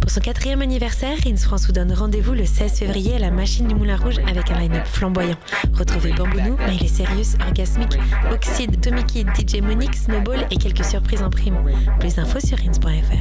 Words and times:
Pour 0.00 0.10
son 0.10 0.20
quatrième 0.20 0.60
anniversaire, 0.60 1.16
Rins 1.24 1.36
France 1.36 1.66
vous 1.66 1.72
donne 1.72 1.92
rendez-vous 1.92 2.32
le 2.32 2.44
16 2.44 2.80
février 2.80 3.14
à 3.14 3.18
la 3.20 3.30
Machine 3.30 3.68
du 3.68 3.76
Moulin 3.76 3.96
Rouge 3.96 4.18
avec 4.26 4.50
un 4.50 4.58
line-up 4.58 4.86
flamboyant. 4.86 5.36
Retrouvez 5.72 6.12
Bambounou, 6.12 6.56
Miley 6.66 6.88
Serious, 6.88 7.36
Orgasmic, 7.46 7.96
Oxide, 8.32 8.80
Tommy 8.80 9.04
Kid, 9.04 9.28
DJ 9.36 9.60
Monique, 9.60 9.94
Snowball 9.94 10.46
et 10.50 10.56
quelques 10.56 10.84
surprises 10.84 11.22
en 11.22 11.30
prime. 11.30 11.58
Plus 12.00 12.16
d'infos 12.16 12.40
sur 12.40 12.58
rins.fr. 12.58 13.16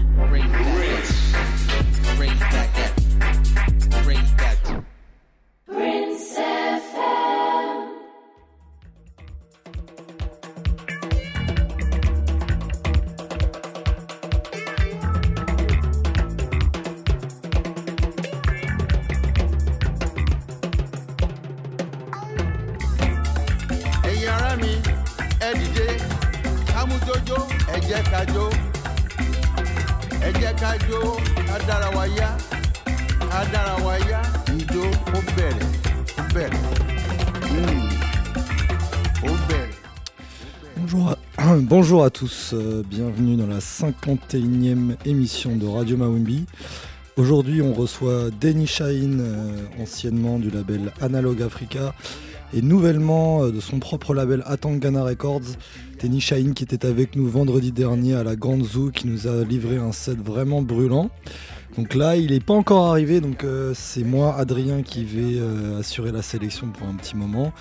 bonjour 42.06 42.18
à 42.24 42.28
tous, 42.28 42.52
euh, 42.54 42.84
bienvenue 42.88 43.36
dans 43.36 43.48
la 43.48 43.58
51e 43.58 44.96
émission 45.06 45.56
de 45.56 45.66
Radio 45.66 45.98
Mawimbi. 45.98 46.46
Aujourd'hui, 47.18 47.64
on 47.64 47.74
reçoit 47.74 48.30
Denny 48.40 48.68
Shine, 48.68 49.22
euh, 49.22 49.82
anciennement 49.82 50.38
du 50.38 50.52
label 50.52 50.94
Analog 51.02 51.42
Africa, 51.42 51.96
et 52.54 52.62
nouvellement 52.62 53.46
euh, 53.46 53.52
de 53.52 53.60
son 53.60 53.80
propre 53.80 54.14
label 54.14 54.44
Atangana 54.46 55.04
Records. 55.04 55.58
Denny 56.00 56.22
Shine 56.22 56.54
qui 56.54 56.64
était 56.64 56.86
avec 56.86 57.16
nous 57.16 57.28
vendredi 57.28 57.72
dernier 57.72 58.14
à 58.14 58.24
la 58.24 58.36
Grande 58.36 58.66
Zoo, 58.66 58.92
qui 58.92 59.08
nous 59.08 59.26
a 59.26 59.44
livré 59.44 59.78
un 59.78 59.92
set 59.92 60.20
vraiment 60.20 60.62
brûlant. 60.62 61.10
Donc 61.78 61.94
là, 61.94 62.16
il 62.16 62.32
n'est 62.32 62.40
pas 62.40 62.54
encore 62.54 62.88
arrivé, 62.88 63.20
donc 63.20 63.44
euh, 63.44 63.74
c'est 63.76 64.04
moi, 64.04 64.36
Adrien, 64.38 64.82
qui 64.82 65.04
vais 65.04 65.40
euh, 65.40 65.80
assurer 65.80 66.12
la 66.12 66.22
sélection 66.22 66.68
pour 66.68 66.88
un 66.88 66.94
petit 66.94 67.18
moment. 67.18 67.52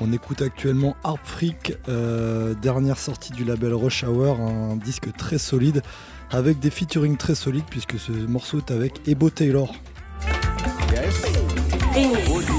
On 0.00 0.12
écoute 0.12 0.42
actuellement 0.42 0.96
Harp 1.02 1.20
Freak, 1.24 1.76
euh, 1.88 2.54
dernière 2.54 2.98
sortie 2.98 3.32
du 3.32 3.44
label 3.44 3.74
Rush 3.74 4.04
Hour, 4.04 4.40
un 4.40 4.76
disque 4.76 5.12
très 5.16 5.38
solide, 5.38 5.82
avec 6.30 6.60
des 6.60 6.70
featuring 6.70 7.16
très 7.16 7.34
solides, 7.34 7.64
puisque 7.68 7.98
ce 7.98 8.12
morceau 8.12 8.58
est 8.58 8.70
avec 8.70 9.08
Ebo 9.08 9.30
Taylor. 9.30 9.74
Yes. 10.92 12.53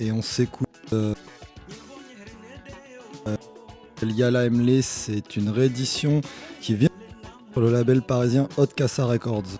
Et 0.00 0.12
on 0.12 0.22
s'écoute. 0.22 0.68
Euh, 0.92 1.14
euh, 3.26 3.36
Yala 4.02 4.46
Emle, 4.46 4.82
c'est 4.82 5.36
une 5.36 5.48
réédition 5.48 6.20
qui 6.60 6.74
vient 6.74 6.88
sur 7.52 7.60
le 7.60 7.70
label 7.70 8.02
parisien 8.02 8.48
Hot 8.56 8.66
Casa 8.66 9.04
Records. 9.06 9.58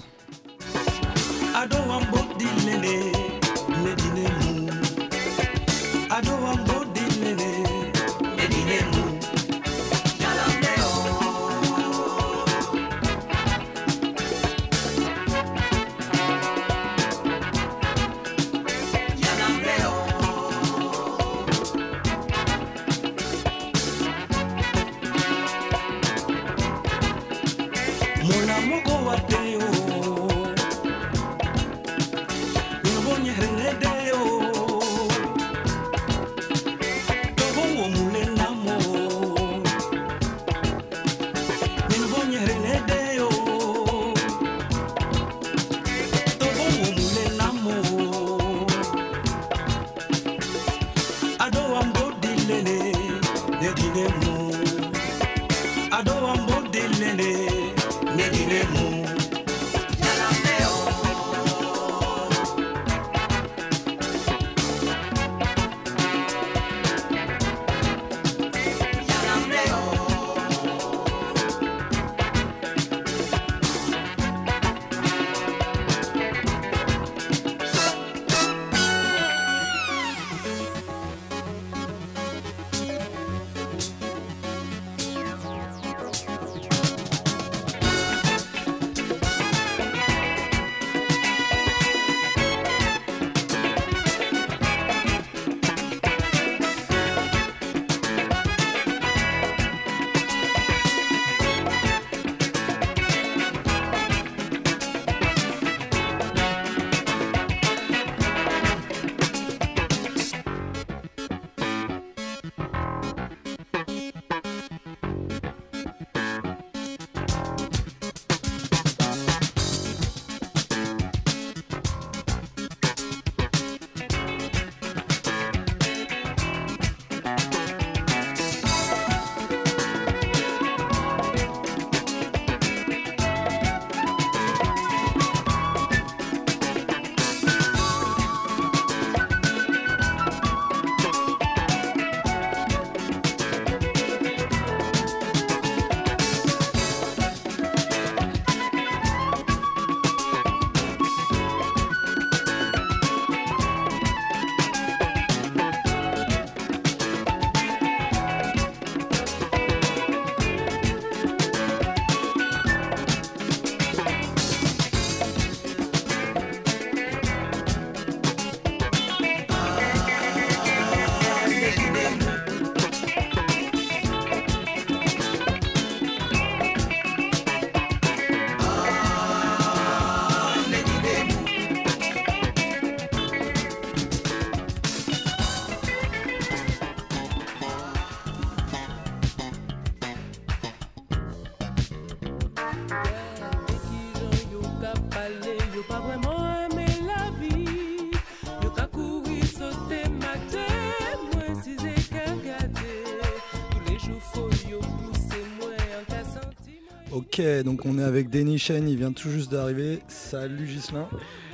Donc 207.62 207.84
on 207.86 207.98
est 207.98 208.02
avec 208.02 208.28
Denis 208.30 208.58
Chen, 208.58 208.88
il 208.88 208.96
vient 208.96 209.12
tout 209.12 209.30
juste 209.30 209.50
d'arriver. 209.50 210.00
Salut 210.08 210.66
Gislin. 210.66 211.08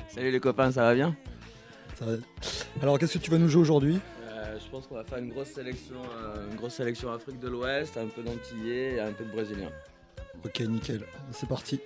Salut 0.09 0.31
les 0.31 0.41
copains, 0.41 0.73
ça 0.73 0.83
va 0.83 0.95
bien? 0.95 1.17
Ça 1.99 2.05
va 2.07 2.13
Alors 2.83 2.99
qu'est-ce 2.99 3.15
que 3.19 3.23
tu 3.25 3.31
vas 3.31 3.39
nous 3.39 3.49
jouer 3.49 3.63
aujourd'hui? 3.63 3.99
Euh, 4.29 4.57
Je 4.65 4.71
pense 4.71 4.87
qu'on 4.87 4.95
va 4.95 5.05
faire 5.05 5.19
une 5.19 5.29
grosse 5.31 5.49
sélection, 5.49 5.97
euh, 5.97 6.49
une 6.51 6.57
grosse 6.57 6.75
sélection 6.75 7.13
Afrique 7.13 7.39
de 7.41 7.49
l'Ouest, 7.49 7.97
un 7.97 8.07
peu 8.07 8.23
d'Antillais 8.23 8.95
et 8.95 9.01
un 9.01 9.13
peu 9.13 9.25
de 9.25 9.31
Brésilien. 9.31 9.71
Ok, 10.45 10.61
nickel. 10.61 11.03
C'est 11.33 11.49
parti. 11.49 11.81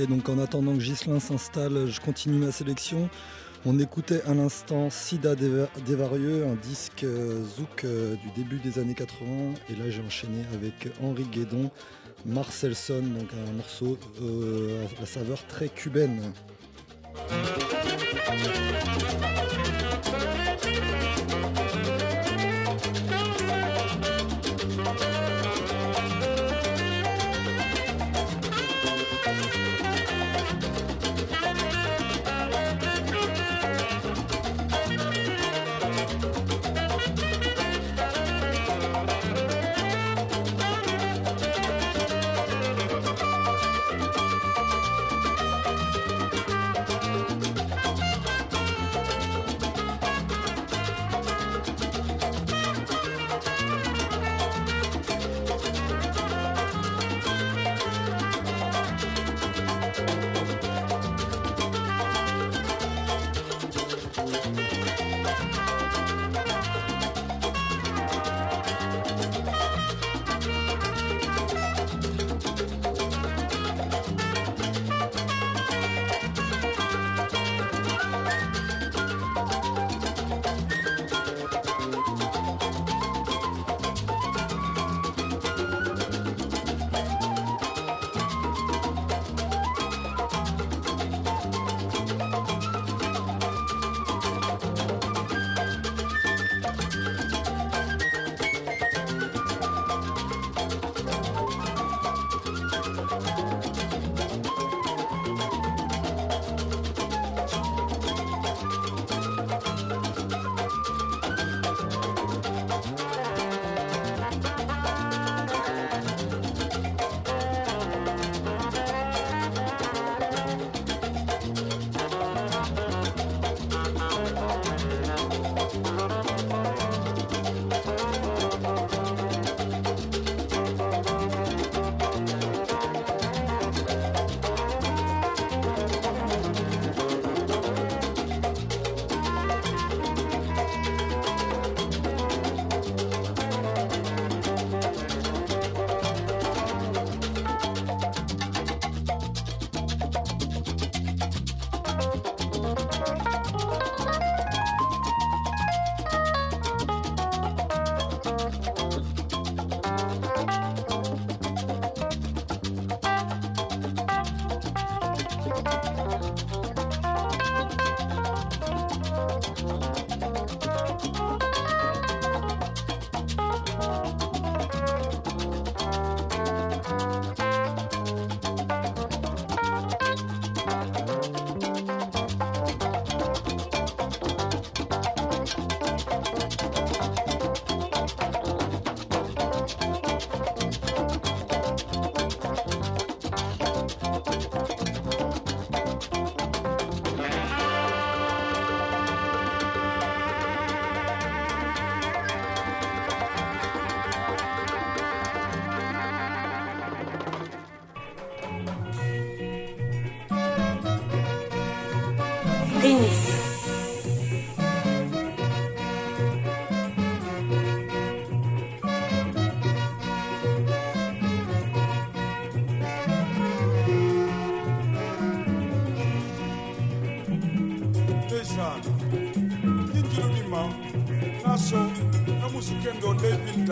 Donc 0.00 0.28
en 0.28 0.38
attendant 0.38 0.72
que 0.72 0.80
Ghislain 0.80 1.20
s'installe, 1.20 1.86
je 1.86 2.00
continue 2.00 2.38
ma 2.38 2.50
sélection. 2.50 3.10
On 3.66 3.78
écoutait 3.78 4.22
à 4.22 4.32
l'instant 4.32 4.88
Sida 4.88 5.34
Devarieux, 5.34 6.46
un 6.46 6.54
disque 6.54 7.04
euh, 7.04 7.44
zouk 7.44 7.84
euh, 7.84 8.16
du 8.16 8.30
début 8.30 8.58
des 8.58 8.78
années 8.78 8.94
80. 8.94 9.26
Et 9.70 9.74
là, 9.76 9.90
j'ai 9.90 10.02
enchaîné 10.02 10.44
avec 10.54 10.88
Henri 11.02 11.24
Guédon, 11.24 11.70
Marcelson, 12.24 13.02
donc 13.02 13.28
un 13.48 13.52
morceau 13.52 13.98
euh, 14.22 14.86
à 14.96 15.00
la 15.00 15.06
saveur 15.06 15.46
très 15.46 15.68
cubaine. 15.68 16.32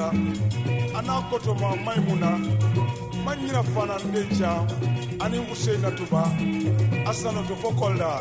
Aminata, 0.01 0.99
Anakotova 0.99 1.77
Maimuna, 1.85 2.39
Manina 3.25 3.63
Fanandeja, 3.63 4.67
Ani 5.21 5.39
Hussein 5.39 5.81
Natuba, 5.83 6.25
Asanoto 7.07 7.57
Fokolda. 7.57 8.21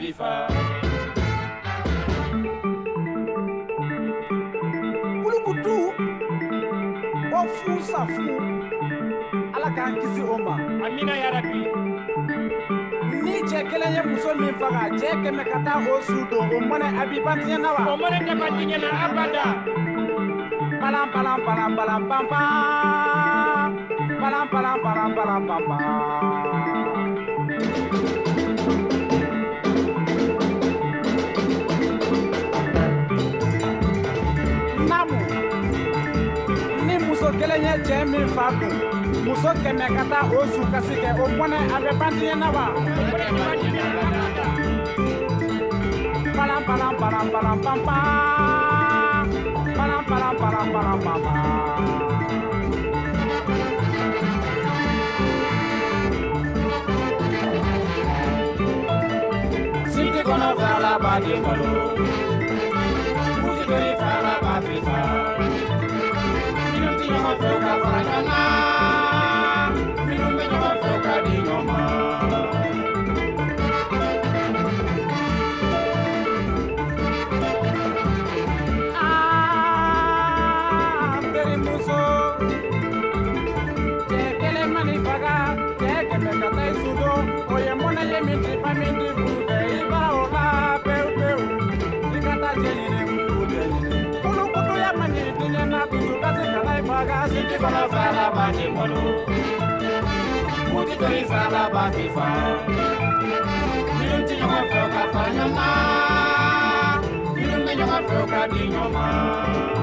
Fifa. 0.00 0.48
Kulukutu 5.22 5.76
o 7.36 7.40
fu 7.56 7.72
safu 7.90 8.26
ala 9.54 9.68
k'an 9.76 9.92
kisi 10.00 10.22
o 10.24 10.36
ma 10.46 10.54
Amina 10.86 11.14
ya 11.22 11.28
rabbi. 11.36 11.62
Ni 13.22 13.32
cɛ 13.48 13.60
kelen 13.70 13.92
ye 13.96 14.02
muso 14.08 14.30
min 14.40 14.54
faga 14.60 14.82
cɛ 15.00 15.10
kɛmɛ 15.22 15.44
ka 15.52 15.58
taa 15.66 15.78
o 15.92 16.00
su 16.08 16.18
don 16.30 16.48
o 16.54 16.58
mɔnɛ 16.68 16.88
a 17.00 17.02
b'i 17.08 17.18
ba 17.24 17.32
tiɲɛ 17.40 17.56
na 17.60 17.70
wa. 17.76 17.82
O 17.92 17.96
mone 18.00 18.18
te 18.26 18.32
bandinya 18.40 18.78
na 18.80 18.88
abada. 19.04 19.44
Balan 20.80 21.06
balan 21.12 21.38
balan 21.46 21.70
balan 21.76 22.02
pan 22.08 22.24
pan 22.30 23.70
balan 24.20 24.44
balan 24.52 24.76
balan 24.84 25.10
balan 25.16 25.40
pan 25.48 25.62
pan 25.68 26.09
cɛ 37.90 37.98
min 38.12 38.26
fa 38.34 38.46
dun 38.58 38.74
muso 39.24 39.50
kɛmɛ 39.62 39.86
ka 39.96 40.02
taa 40.10 40.24
o 40.36 40.40
su 40.52 40.62
kasi 40.72 40.94
kɛ. 41.02 41.10
O 41.22 41.24
mɔnɛ 41.38 41.58
a 41.74 41.76
bɛ 41.84 41.90
ban 42.00 42.12
tiɲɛ 42.18 42.34
na 42.42 42.48
wa? 42.56 42.66
Sinti 59.92 60.20
kono 60.28 60.48
fala 60.60 60.92
ba 61.02 61.12
dembalo 61.24 61.68
Uti 62.00 62.29
fo 67.38 67.50
ka 67.64 67.74
fara 67.82 68.89
baga 97.00 97.20
sidi 97.32 97.56
kɔnɔ 97.62 97.82
fala 97.92 98.24
bati 98.36 98.64
mɔlu 98.74 99.02
muti 100.72 100.94
dori 101.00 101.20
fala 101.30 101.62
bati 101.74 102.04
fa 102.14 102.26
minnu 103.96 104.18
ti 104.26 104.34
ɲɔgɔn 104.40 104.64
fɛ 104.70 104.80
ka 104.94 105.02
fa 105.12 105.22
ɲɔgɔn 105.34 105.50
ma 105.56 105.68
minnu 107.34 107.56
bɛ 107.66 107.72
ɲɔgɔn 107.78 108.02
fɛ 108.08 108.18
ka 108.30 108.40
di 108.52 108.62
ɲɔgɔn 108.72 108.88
ma. 108.94 109.79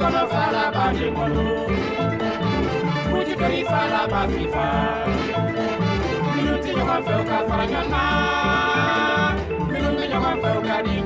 kɔnɔ 0.00 0.22
falaba 0.32 0.84
de 0.96 1.06
bolo 1.16 1.46
kututori 3.10 3.60
falaba 3.70 4.20
fifa 4.32 4.66
minnu 6.34 6.54
tɛ 6.62 6.70
ɲɔgɔn 6.76 7.00
fɛ 7.06 7.12
u 7.20 7.22
ka 7.30 7.38
fara 7.48 7.64
ɲɔgɔn 7.72 7.86
na 7.92 8.02
minnu 9.70 9.90
bɛ 9.96 10.04
ɲɔgɔn 10.12 10.36
fɛ 10.42 10.48
u 10.58 10.60
ka 10.68 10.76
di. 10.86 10.97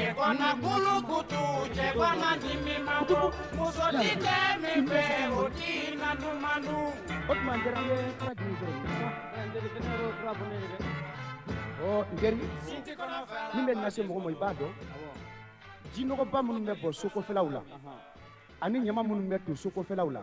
Nyoma 0.00 0.48
kulukutu 0.62 1.42
cɛba 1.74 2.08
ma 2.20 2.36
di 2.36 2.56
min 2.64 2.82
ma 2.84 3.04
bɔ 3.08 3.20
muso 3.56 3.84
ti 4.00 4.10
tɛ 4.24 4.36
min 4.62 4.86
fɛ 4.88 5.02
o 5.36 5.48
ti 5.50 5.96
na 5.96 6.14
dumanu. 6.14 6.92
o 7.28 7.34
tuma 7.34 7.56
n 7.56 7.60
teri 7.62 7.76
an 7.76 7.84
bɛ 7.88 7.94
fura 8.18 8.32
jumɛn 8.34 8.56
sɔrɔ 8.60 9.44
n 9.46 9.48
teri 9.52 9.68
kɛnɛ 9.74 9.90
yɔrɔ 9.92 10.12
fura 10.18 10.32
bɔ 10.38 10.44
ne 10.48 10.56
ye 10.60 10.66
dɛ. 10.72 10.76
ɔ 11.84 12.04
n 12.12 12.16
teri 12.16 12.36
min 13.54 13.66
bɛ 13.66 13.74
na 13.74 13.90
se 13.90 14.02
mɔgɔ 14.02 14.22
ma 14.24 14.30
i 14.30 14.34
b'a 14.34 14.54
dɔn. 14.54 14.72
jinɔgɔba 15.94 16.42
minnu 16.42 16.60
bɛ 16.66 16.74
bɔ 16.80 16.92
sokɔfɛlaw 16.92 17.50
la 17.52 17.62
ani 18.60 18.78
ɲama 18.80 19.02
minnu 19.02 19.28
bɛ 19.28 19.44
to 19.44 19.52
sokɔfɛlaw 19.52 20.10
la 20.10 20.22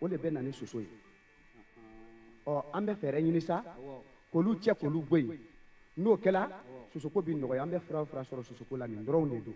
o 0.00 0.08
de 0.08 0.16
bɛ 0.16 0.32
na 0.32 0.40
ni 0.42 0.52
soso 0.52 0.80
ye. 0.80 0.88
ɔ 2.46 2.64
an 2.74 2.86
bɛ 2.86 2.94
fɛɛrɛ 3.00 3.18
ɲini 3.22 3.40
sa 3.40 3.62
k'olu 4.30 4.56
cɛ 4.60 4.74
k'olu 4.78 5.00
bɔ 5.08 5.16
yen 5.18 5.38
n'o 5.96 6.16
kɛla 6.16 6.48
sosoko 6.92 7.22
bɛ 7.22 7.32
nɔgɔya 7.34 7.62
an 7.62 7.70
bɛ 7.70 7.78
fura 7.86 8.04
fura 8.04 8.22
sɔrɔ 8.24 8.42
sosoko 8.48 8.76
la 8.76 8.86
nin 8.86 9.04
dɔrɔnw 9.06 9.30
de 9.30 9.40
don. 9.46 9.54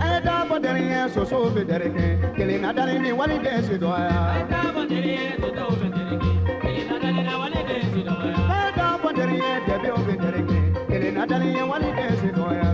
a 0.00 0.06
ye 0.12 0.20
taa 0.22 0.44
fɔ 0.44 0.56
dɛrɛ 0.64 0.80
ye 0.92 1.08
soso 1.14 1.50
bɛ 1.54 1.62
dɛrɛ 1.64 1.88
kɛ 1.94 2.34
kelen 2.36 2.60
na 2.60 2.72
dalen 2.72 3.02
ni 3.02 3.12
wali 3.12 3.38
den 3.38 3.62
si 3.64 3.74
dɔgɔya. 3.78 4.12
a 4.12 4.38
ye 4.38 4.44
taa 4.52 4.68
fɔ 4.74 4.82
dɛrɛ 4.90 5.10
ye 5.16 5.26
dɛbɛw 5.40 5.70
bɛ 5.80 5.86
dɛrɛ 5.96 6.14
kɛ 6.20 6.28
kelen 6.60 6.84
na 6.84 6.98
dalen 7.00 7.24
ni 7.24 7.34
wali 7.40 7.60
den 7.68 7.82
si 7.92 8.00
dɔgɔya. 8.06 8.36
a 8.52 8.56
ye 8.60 8.72
taa 8.76 8.98
fɔ 9.00 9.08
dɛrɛ 9.16 9.34
ye 9.40 9.52
dɛbɛw 9.66 9.98
bɛ 10.06 10.14
dɛrɛ 10.22 10.40
kɛ 10.48 10.58
kelen 10.88 11.14
na 11.14 11.26
dalen 11.26 11.52
ni 11.54 11.62
wali 11.62 11.88
den 11.96 12.16
si 12.20 12.28
dɔgɔya. 12.28 12.71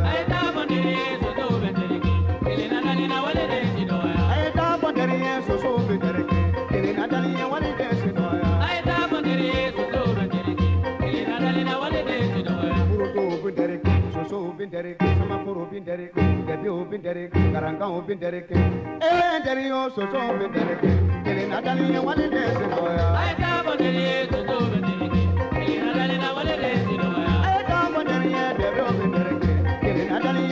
bin 14.68 14.72
derek, 14.72 15.00
Samakuru 15.18 15.70
bin 15.72 15.86
derek, 15.86 16.14
Debu 16.14 16.92
bin 16.92 17.04
derek, 17.04 17.32
Karangan 17.32 18.08
bin 18.08 18.20
derek, 18.20 18.50
Ellen 19.00 19.42
Derio 19.44 19.90
bin 19.96 20.54
derek, 20.54 20.80
Kelly 21.24 21.46
Natalie 21.48 21.96
and 21.96 22.04
what 22.04 22.18
it 22.18 22.32
is. 22.32 22.56
I 22.56 23.34
come 23.38 23.66
on 23.68 23.78
the 23.78 23.84
year 23.84 24.26
to 24.26 24.46
do 24.46 24.58
the 24.70 24.80
derek, 24.80 25.08
I 27.44 27.64
come 27.66 27.96
on 27.96 28.06
the 28.06 28.28
year 28.28 28.52
to 28.54 28.68
do 28.76 28.86
the 28.98 29.06
derek, 29.16 29.80
Kelly 29.80 30.04
Natalie. 30.08 30.48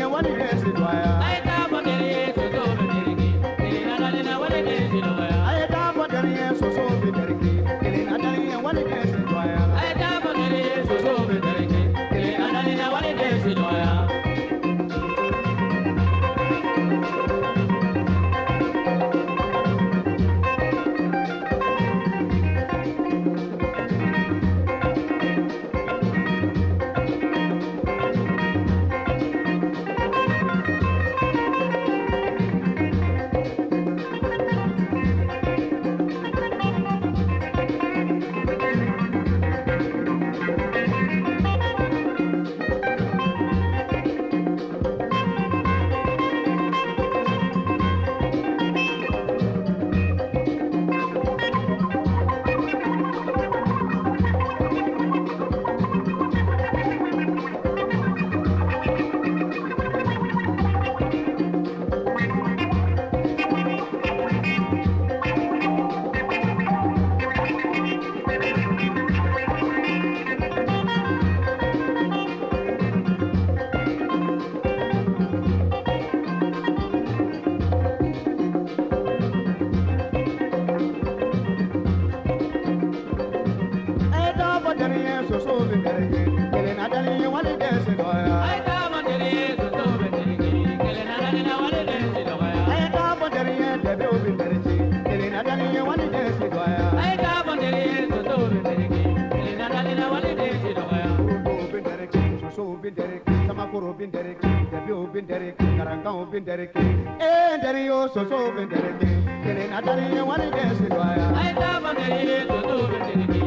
bin 105.16 105.28
dereke 105.28 105.64
karangaw 105.78 106.32
bin 106.32 106.44
Derek, 106.46 106.76
eh 106.76 107.56
deri 107.62 107.86
yo 107.86 108.08
so 108.12 108.20
bin 108.52 108.68
Derek, 108.68 109.00
kene 109.44 109.64
na 109.72 109.80
dari 109.80 110.20
wani 110.20 110.52
desi 110.52 110.86
doya 110.92 111.32
ai 111.32 111.54
ta 111.56 111.80
ban 111.80 111.96
deri 111.96 112.44
soso 112.44 112.76
bin 112.92 113.00
dereke 113.08 113.45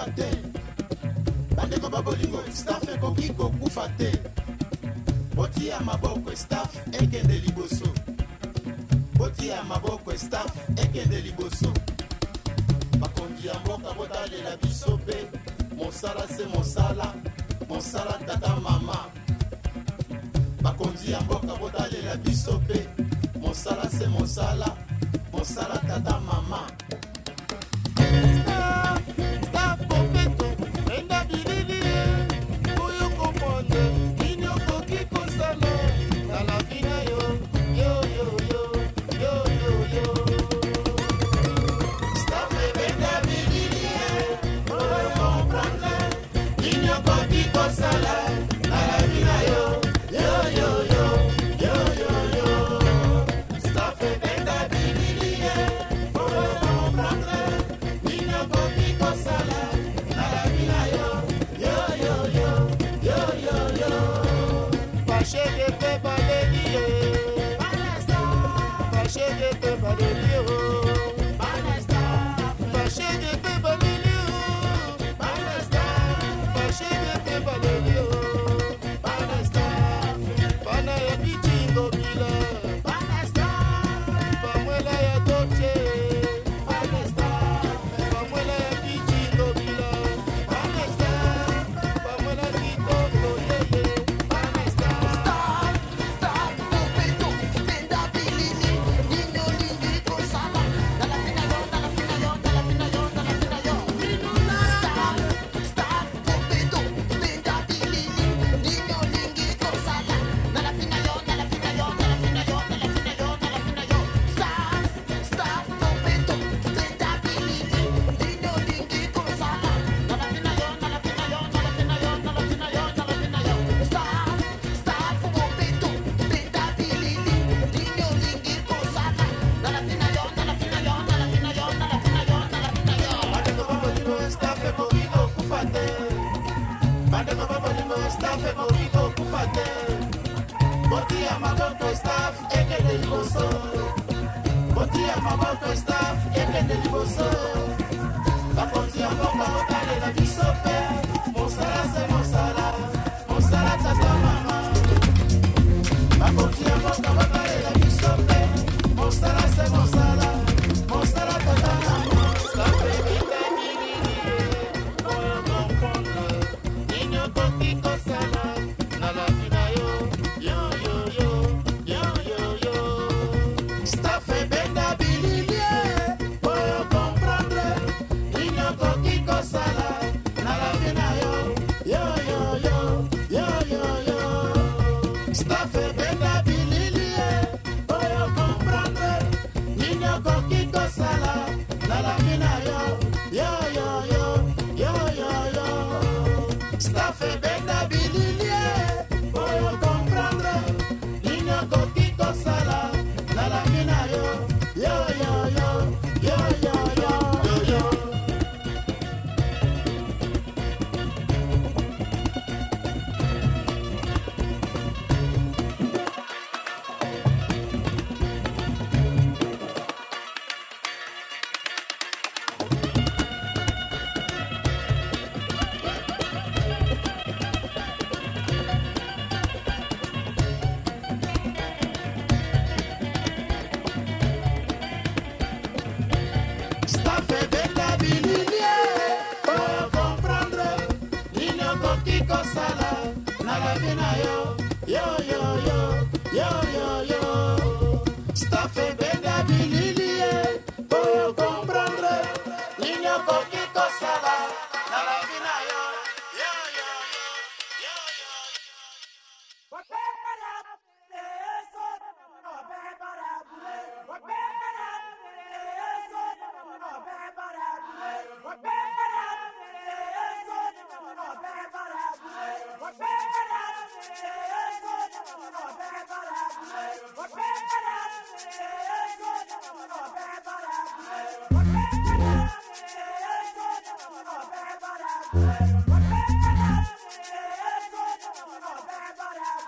kokufa 0.00 0.16
te. 0.16 0.28
Bandeko 1.56 1.88
babolingo 1.90 2.42
staf 2.52 2.88
ekoki 2.88 3.28
kokufa 3.34 3.88
te. 3.98 4.12
Botia 5.34 5.80
maboko 5.80 6.36
staf 6.36 6.76
ekende 6.92 7.38
liboso. 7.44 7.92
Botia 9.18 9.62
maboko 9.64 10.16
staf 10.16 10.52
ekende 10.76 11.20
liboso. 11.20 11.72
Bakonzi 12.98 13.46
ya 13.46 13.54
mboka 13.60 13.94
botalela 13.94 14.56
biso 14.62 14.96
mpe 14.96 15.16
mosala 15.76 16.28
se 16.28 16.44
mosala 16.46 16.69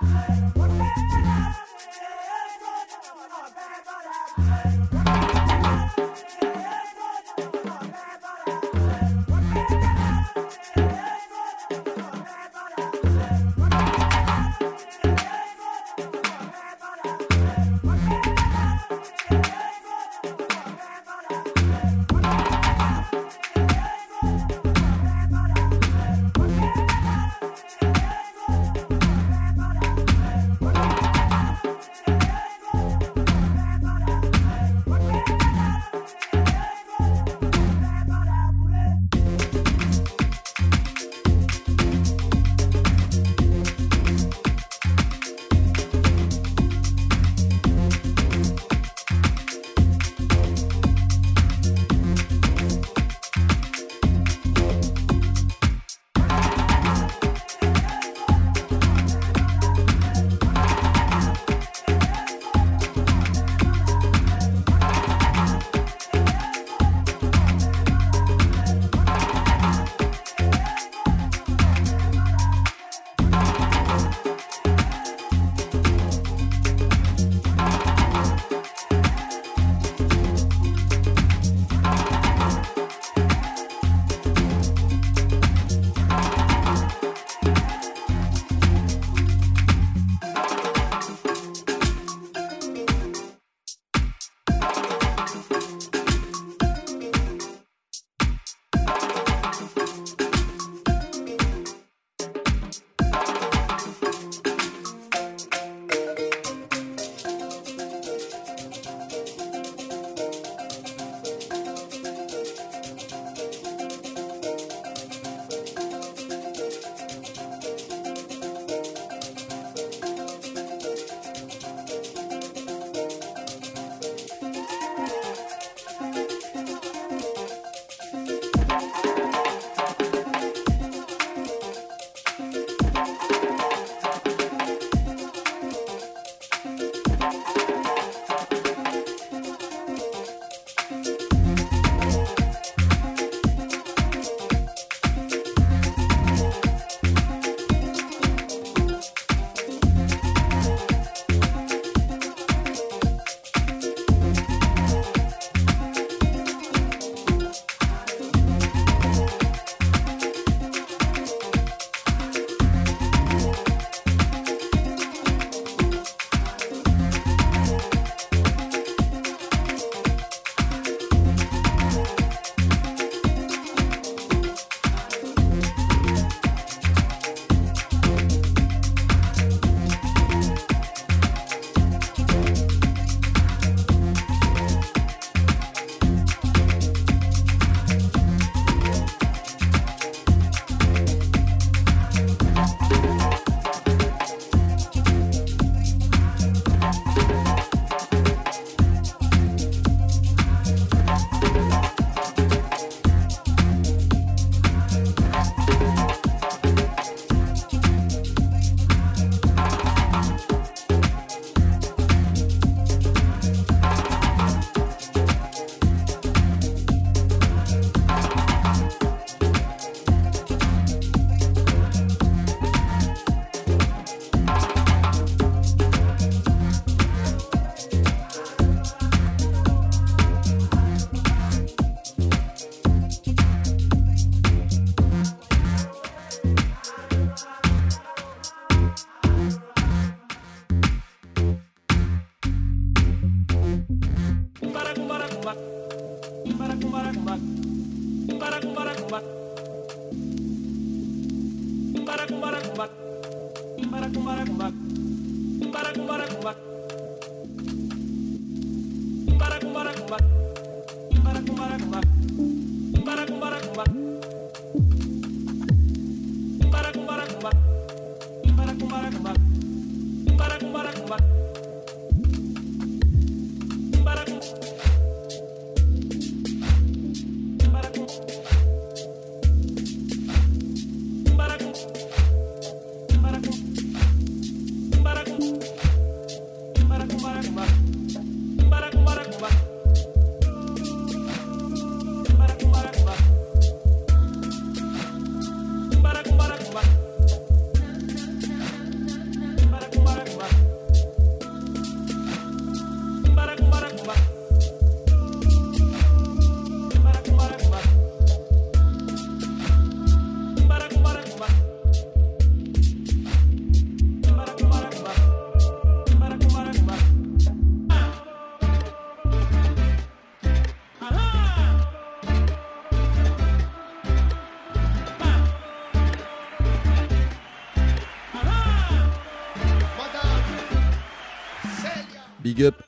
What's 0.03 0.13
that? 0.15 0.53
What's 0.57 0.75
that? 0.79 1.72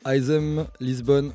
Isem, 0.07 0.67
Lisbonne. 0.81 1.33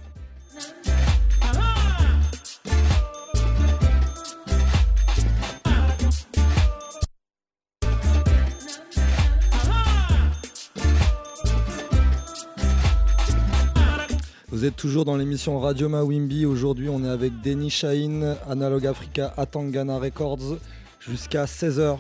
Vous 14.52 14.66
êtes 14.66 14.76
toujours 14.76 15.06
dans 15.06 15.16
l'émission 15.16 15.60
Radio 15.60 15.90
Mawimbi. 15.90 16.46
Aujourd'hui, 16.46 16.90
on 16.90 17.04
est 17.06 17.10
avec 17.10 17.42
Denny 17.42 17.70
Shine, 17.70 18.36
Analog 18.48 18.86
Africa, 18.86 19.34
Atangana 19.38 19.98
Records, 19.98 20.58
jusqu'à 21.00 21.46
16h. 21.46 21.98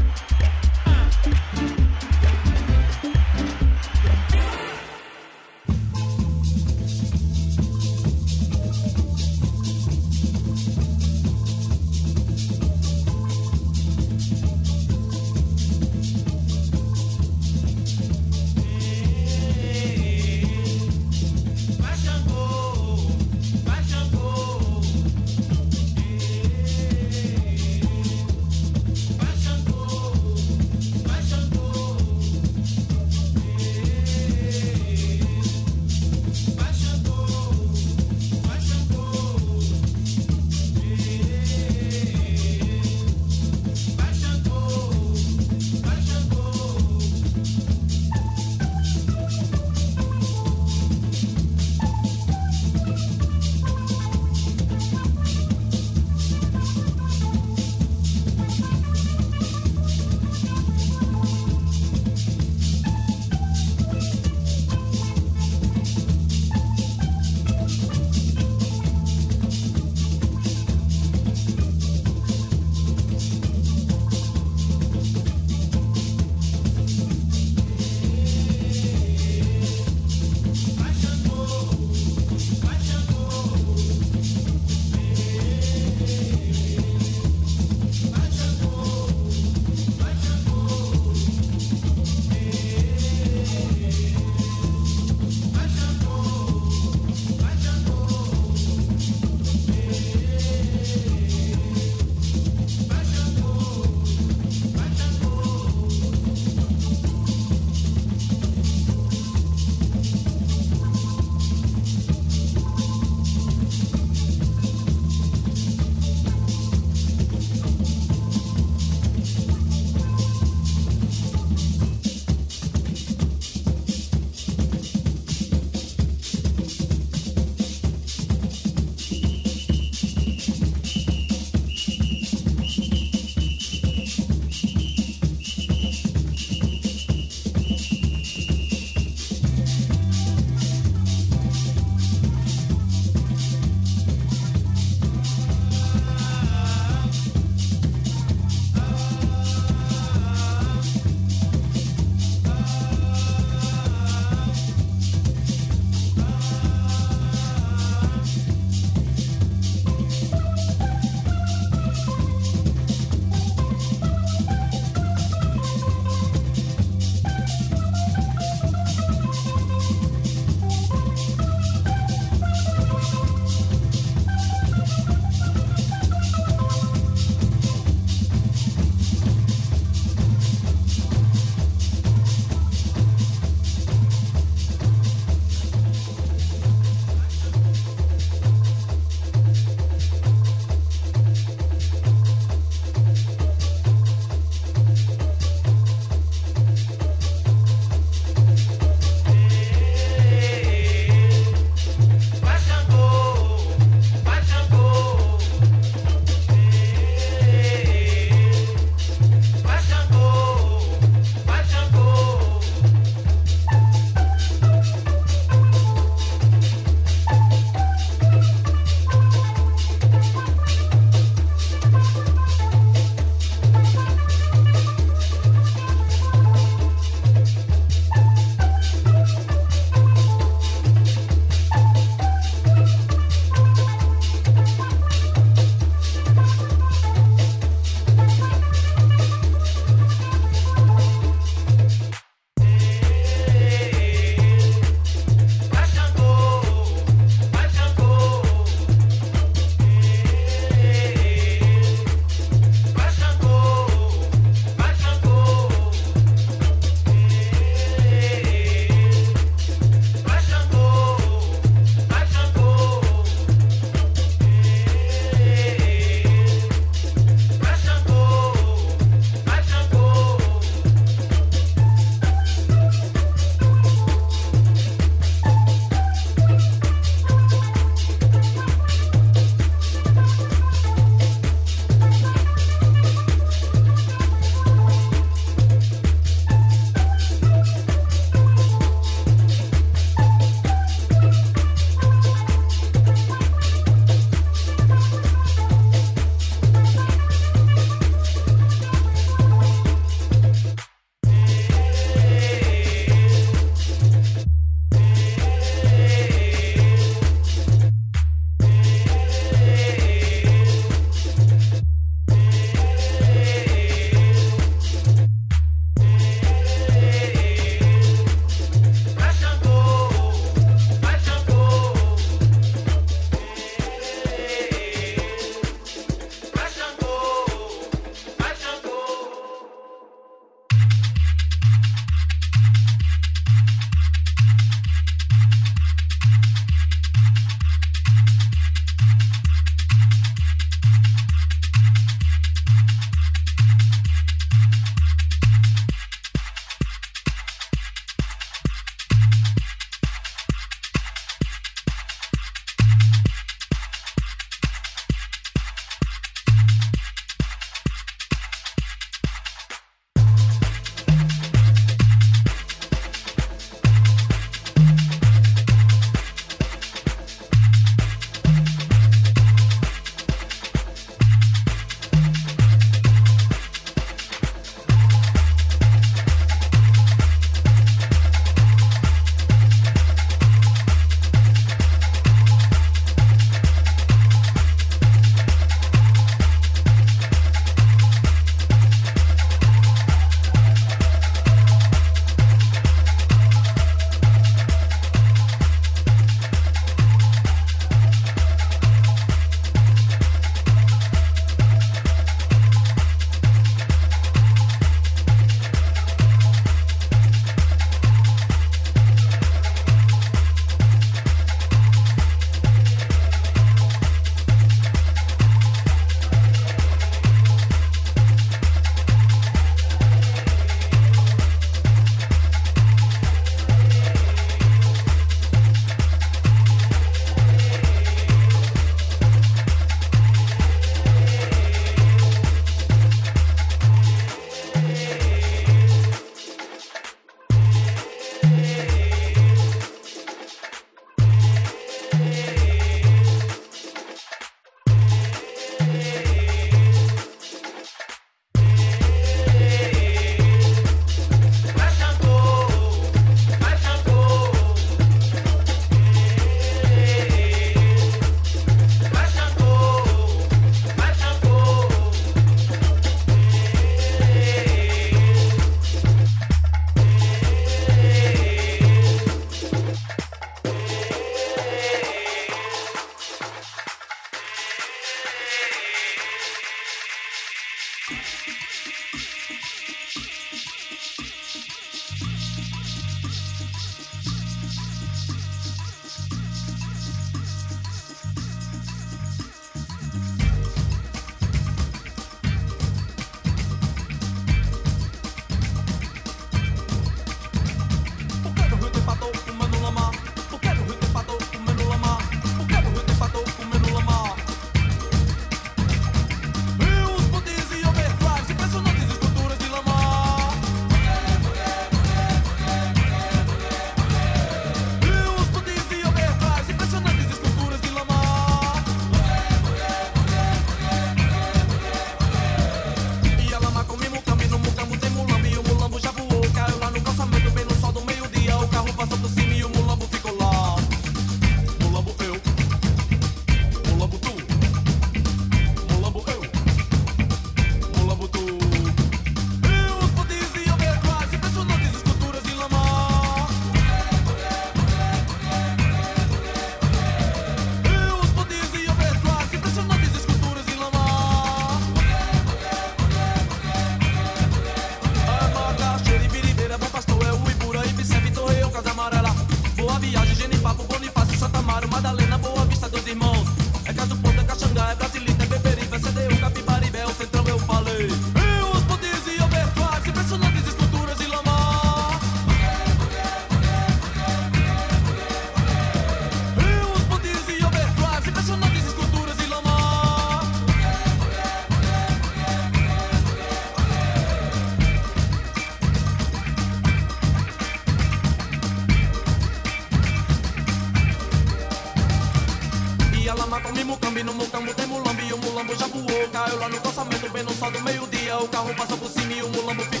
Só 597.61 597.69
do 597.69 597.79
meio-dia, 597.81 598.39
o 598.39 598.47
carro 598.47 598.73
passa 598.73 598.97
por 598.97 599.07
cima 599.07 599.33
e 599.33 599.43
o 599.43 599.49
mulambo 599.49 599.83
fica. 599.83 600.00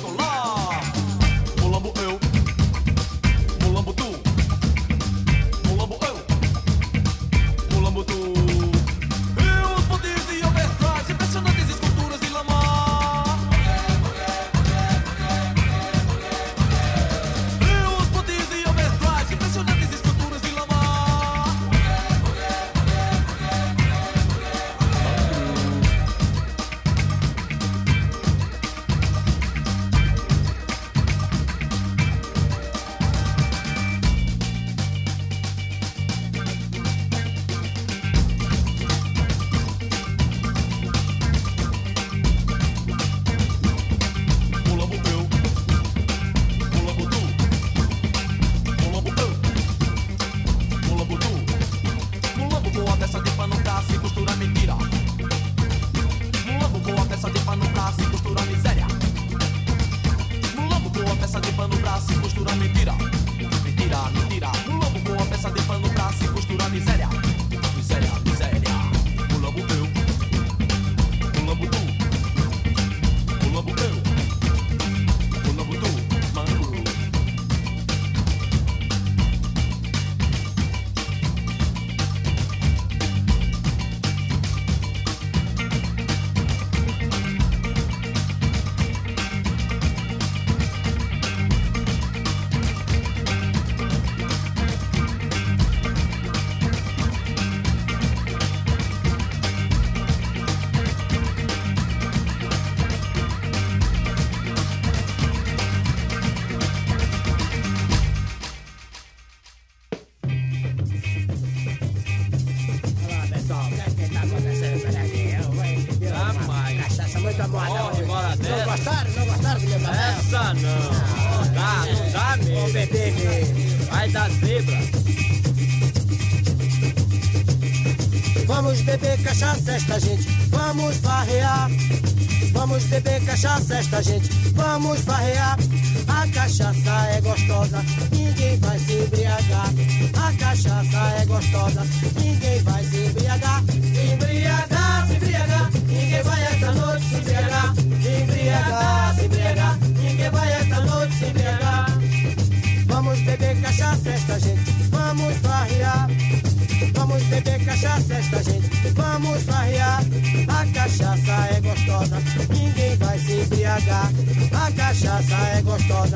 cachaça 133.41 133.75
esta 133.75 134.03
gente. 134.03 134.29
Vamos 134.53 135.01
fazer. 135.01 135.20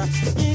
It's 0.07 0.54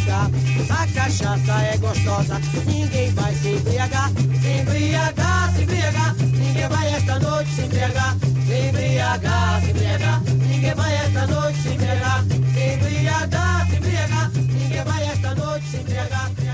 embriagar. 0.00 0.30
A 0.70 0.86
cachaça 0.86 1.52
é 1.62 1.76
gostosa, 1.78 2.40
ninguém 2.66 3.10
vai 3.12 3.34
se 3.34 3.48
embriagar. 3.48 4.10
Se 4.10 4.60
embriagar, 4.60 5.52
se 5.54 5.62
embriagar, 5.62 6.14
ninguém 6.14 6.68
vai 6.68 6.94
esta 6.94 7.18
noite 7.18 7.50
se 7.50 7.62
embriagar. 7.62 8.16
Se 8.46 8.68
embriagar, 8.68 9.62
se 9.62 9.70
embriagar, 9.70 10.20
ninguém 10.22 10.74
vai 10.74 10.94
esta 10.94 11.26
noite 11.26 11.62
se 11.62 11.68
embriagar. 11.68 12.24
Se 12.24 12.74
embriagar, 12.74 13.68
se 13.68 13.76
embriagar, 13.76 14.30
ninguém 14.34 14.84
vai 14.84 15.04
esta 15.04 15.34
noite 15.34 15.66
se 15.68 15.76
embriagar. 15.76 16.49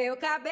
Meu 0.00 0.16
cabelo. 0.16 0.49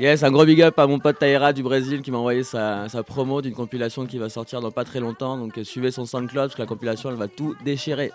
Yes, 0.00 0.22
un 0.22 0.30
gros 0.30 0.46
big 0.46 0.62
up 0.62 0.78
à 0.78 0.86
mon 0.86 0.98
pote 0.98 1.18
Taira 1.18 1.52
du 1.52 1.62
Brésil 1.62 2.00
qui 2.00 2.10
m'a 2.10 2.16
envoyé 2.16 2.42
sa, 2.42 2.86
promo 3.06 3.42
d'une 3.42 3.52
compilation 3.52 4.06
qui 4.06 4.16
va 4.16 4.30
sortir 4.30 4.62
dans 4.62 4.70
pas 4.70 4.84
très 4.84 4.98
longtemps. 4.98 5.36
Donc 5.36 5.58
euh, 5.58 5.62
suivez 5.62 5.90
son 5.90 6.06
SoundCloud 6.06 6.44
parce 6.44 6.54
que 6.54 6.62
la 6.62 6.66
compilation 6.66 7.10
elle 7.10 7.16
va 7.16 7.28
tout 7.28 7.54
déchirer. 7.66 8.10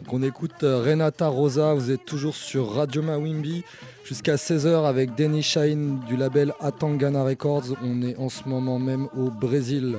Donc 0.00 0.12
on 0.12 0.20
écoute 0.20 0.64
euh, 0.64 0.82
Renata 0.82 1.28
Rosa, 1.28 1.74
vous 1.74 1.92
êtes 1.92 2.04
toujours 2.04 2.34
sur 2.34 2.74
Radio 2.74 3.02
Mawimbi 3.02 3.62
jusqu'à 4.02 4.34
16h 4.34 4.84
avec 4.84 5.14
Danny 5.14 5.44
Shine 5.44 6.00
du 6.08 6.16
label 6.16 6.54
Atangana 6.58 7.22
Records. 7.22 7.76
On 7.84 8.02
est 8.02 8.16
en 8.16 8.28
ce 8.28 8.48
moment 8.48 8.80
même 8.80 9.06
au 9.16 9.30
Brésil. 9.30 9.96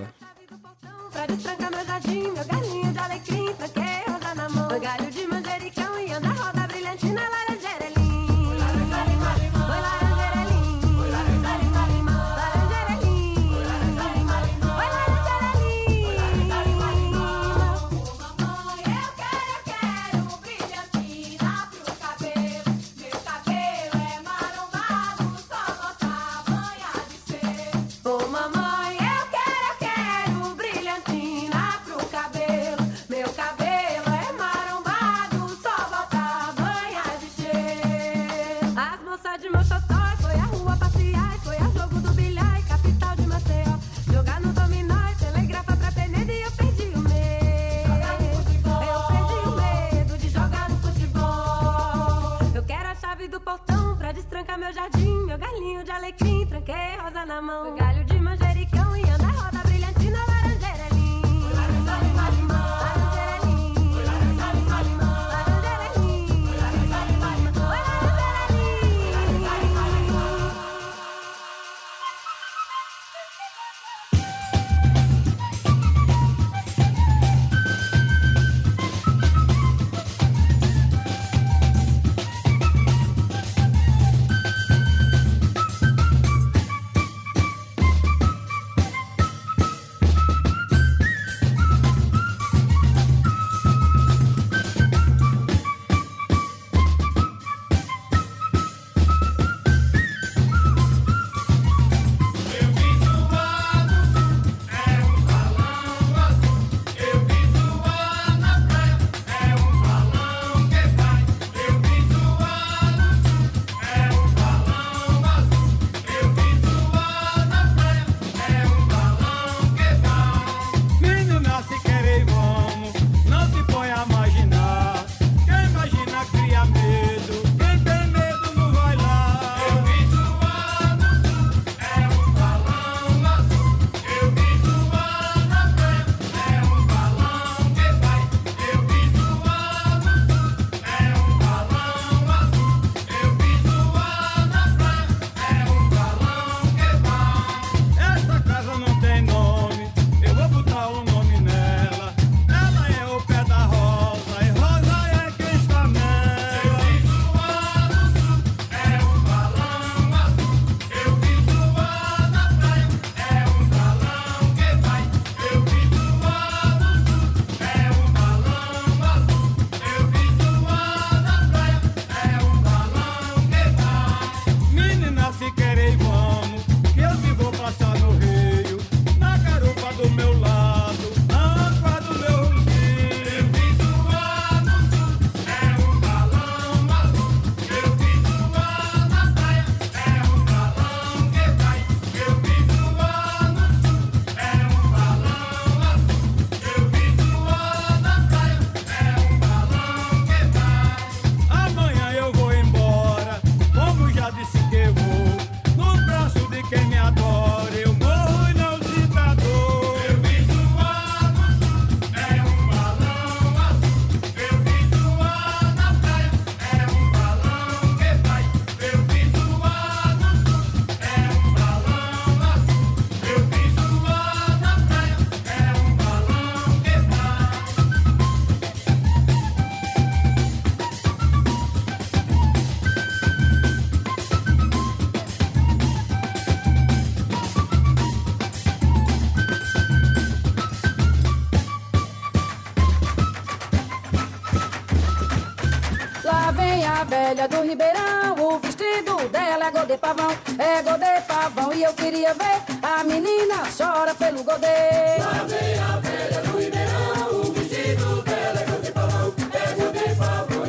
A 252.82 253.03
menina 253.03 253.64
chora 253.78 254.16
pelo 254.16 254.44
godê. 254.44 255.18
Lá 255.20 255.44
vem 255.48 255.78
a 255.80 255.94
abelha 255.95 256.41
do 256.41 256.58
Ribeirão, 256.58 257.41
o 257.41 257.52
vestido 257.52 258.22
dela 258.22 258.60
é 258.60 258.66
é. 258.66 259.34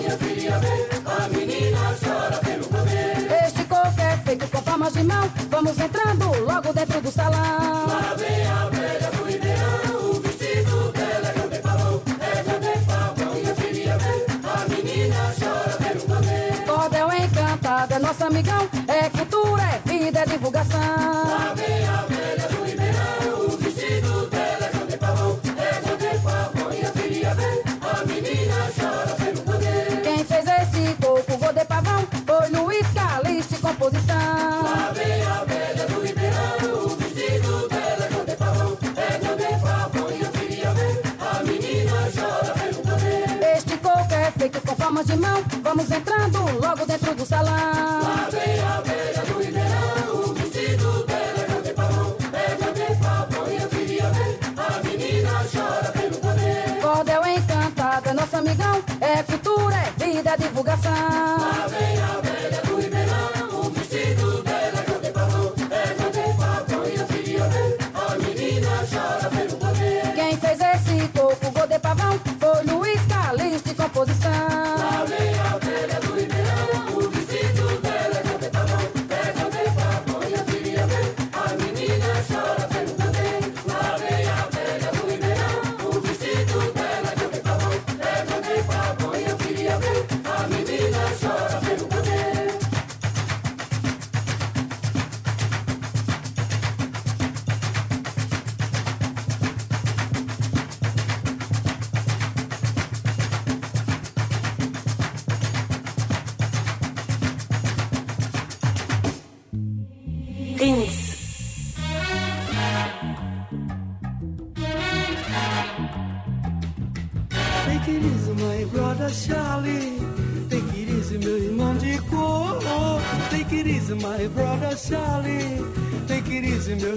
E 0.01 0.07
eu 0.11 0.19
queria 0.19 0.59
ver 0.59 0.89
a 1.07 1.29
menina 1.29 1.97
chora 2.03 2.39
pelo. 2.39 2.67
Este 3.47 3.65
coco 3.65 4.01
é 4.01 4.17
feito 4.25 4.47
com 4.49 4.63
palmas 4.63 4.93
de 4.93 5.05
mão, 5.05 5.31
vamos 5.51 5.79
entrando 5.79 6.25
logo 6.45 6.73
dentro 6.73 7.01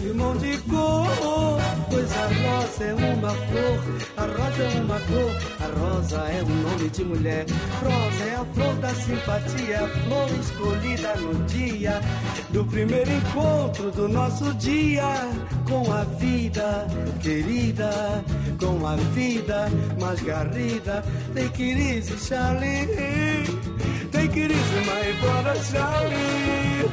irmão 0.08 0.36
de 0.38 0.58
cor. 0.70 1.08
Pois 1.90 2.12
a 2.12 2.28
rosa 2.28 2.84
é 2.84 2.94
uma 2.94 3.30
flor, 3.30 3.80
a 4.18 4.22
rosa 4.26 4.64
é 4.64 4.82
uma 4.82 5.00
cor, 5.00 5.36
a 5.60 5.80
rosa 5.80 6.18
é 6.18 6.44
um 6.44 6.56
nome 6.62 6.90
de 6.90 7.04
mulher. 7.04 7.46
Rosa 7.84 8.24
é 8.24 8.36
a 8.36 8.46
flor 8.54 8.76
da 8.76 8.90
simpatia, 8.90 9.84
a 9.84 9.88
flor 9.88 10.30
escolhida 10.40 11.16
no 11.18 11.34
dia 11.46 12.02
do 12.52 12.66
primeiro 12.66 13.12
encontro 13.12 13.92
do 13.92 14.08
nosso 14.08 14.54
dia 14.56 15.30
com 15.68 15.92
a 15.92 16.04
vida 16.04 16.88
querida, 17.22 18.24
com 18.60 18.86
a 18.86 18.96
vida 18.96 19.68
mais 20.00 20.22
garrida. 20.22 21.04
Take 21.34 21.64
it 21.64 21.98
easy, 21.98 22.18
Charlie. 22.18 22.88
Take 24.12 24.40
it 24.40 24.52
easy, 24.52 24.80
my 24.86 25.62
Charlie. 25.72 26.65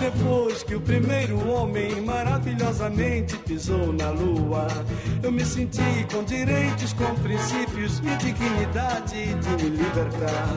Depois 0.00 0.62
que 0.62 0.74
o 0.74 0.80
primeiro 0.80 1.46
homem 1.46 2.00
maravilhosamente 2.00 3.36
pisou 3.36 3.92
na 3.92 4.08
lua, 4.08 4.66
eu 5.22 5.30
me 5.30 5.44
senti 5.44 6.06
com 6.10 6.24
direitos, 6.24 6.94
com 6.94 7.14
princípios 7.16 7.98
e 7.98 8.16
dignidade 8.16 9.34
de 9.34 9.62
me 9.62 9.76
libertar. 9.76 10.48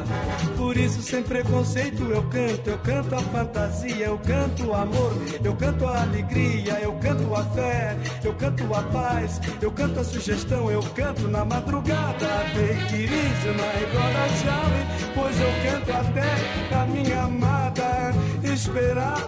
Por 0.56 0.78
isso, 0.78 1.02
sem 1.02 1.22
preconceito, 1.24 2.04
eu 2.04 2.24
canto, 2.24 2.70
eu 2.70 2.78
canto 2.78 3.16
a 3.16 3.20
fantasia, 3.20 4.06
eu 4.06 4.18
canto 4.20 4.68
o 4.68 4.74
amor, 4.74 5.14
eu 5.44 5.54
canto 5.58 5.86
a 5.88 6.04
alegria, 6.04 6.80
eu 6.82 6.94
canto 6.94 7.36
a 7.36 7.44
fé, 7.44 7.98
eu 8.24 8.34
canto 8.36 8.64
a 8.74 8.82
paz, 8.84 9.42
eu 9.62 9.72
canto 9.74 10.00
a 10.00 10.04
sugestão, 10.06 10.72
eu 10.72 10.82
canto 10.96 11.28
na 11.28 11.44
madrugada. 11.44 12.14
Take 12.54 12.96
it 12.96 13.12
easy, 13.12 13.50
my 13.50 13.86
brother 13.92 15.04
pois 15.14 15.40
eu 15.40 15.50
canto 15.64 15.92
até 15.92 16.76
a 16.76 16.86
minha 16.86 17.24
amada, 17.24 18.14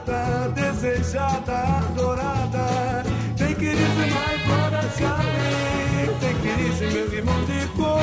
esperada, 0.06 0.50
desejada, 0.50 1.80
adorada. 1.80 3.04
It 3.38 3.62
easy, 3.62 4.10
my 4.14 4.38
brother 4.46 4.88
Charlie, 4.98 6.08
take 6.20 6.46
it 6.46 6.60
easy, 6.62 6.86
meu 6.94 7.12
irmão 7.12 7.46
de 7.46 7.68
cor. 7.76 8.00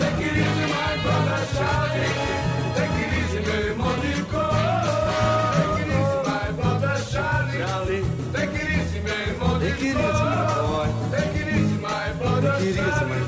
It 0.00 0.36
easy, 0.36 0.66
my 0.66 0.96
brother 1.02 1.42
Charlie, 1.54 2.10
take 2.74 2.98
it 3.04 3.12
easy, 3.20 3.40
meu 3.46 3.60
irmão 3.68 3.94
de 4.00 4.22
cor. 4.24 4.50
Easy, 5.78 5.96
my 6.24 6.46
brother 6.52 6.96
Charlie, 7.10 7.58
Charlie. 7.58 8.04
take 8.32 8.56
it 8.56 8.68
easy, 8.70 8.98
meu 9.00 9.20
irmão 9.28 9.58
de 9.58 9.66
Take 9.66 9.82
it 9.82 9.96
easy, 11.48 11.78
my 11.78 12.12
boy. 12.18 12.40
Take 12.42 12.68
it 12.68 13.25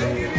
on 0.00 0.16
here. 0.16 0.31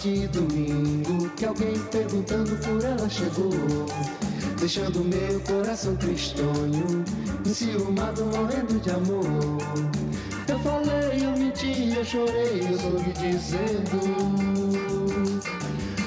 De 0.00 0.28
domingo 0.28 1.28
que 1.30 1.44
alguém 1.44 1.76
perguntando 1.90 2.56
por 2.56 2.84
ela 2.84 3.08
chegou. 3.08 3.50
Deixando 4.60 5.04
meu 5.04 5.40
coração 5.40 5.96
tristonho, 5.96 7.04
enciumado, 7.44 8.24
morrendo 8.26 8.78
de 8.80 8.90
amor. 8.90 9.24
Eu 10.46 10.58
falei, 10.60 11.24
eu 11.24 11.32
menti, 11.32 11.92
eu 11.96 12.04
chorei, 12.04 12.60
eu 12.70 12.78
soube 12.78 13.12
dizendo. 13.12 13.98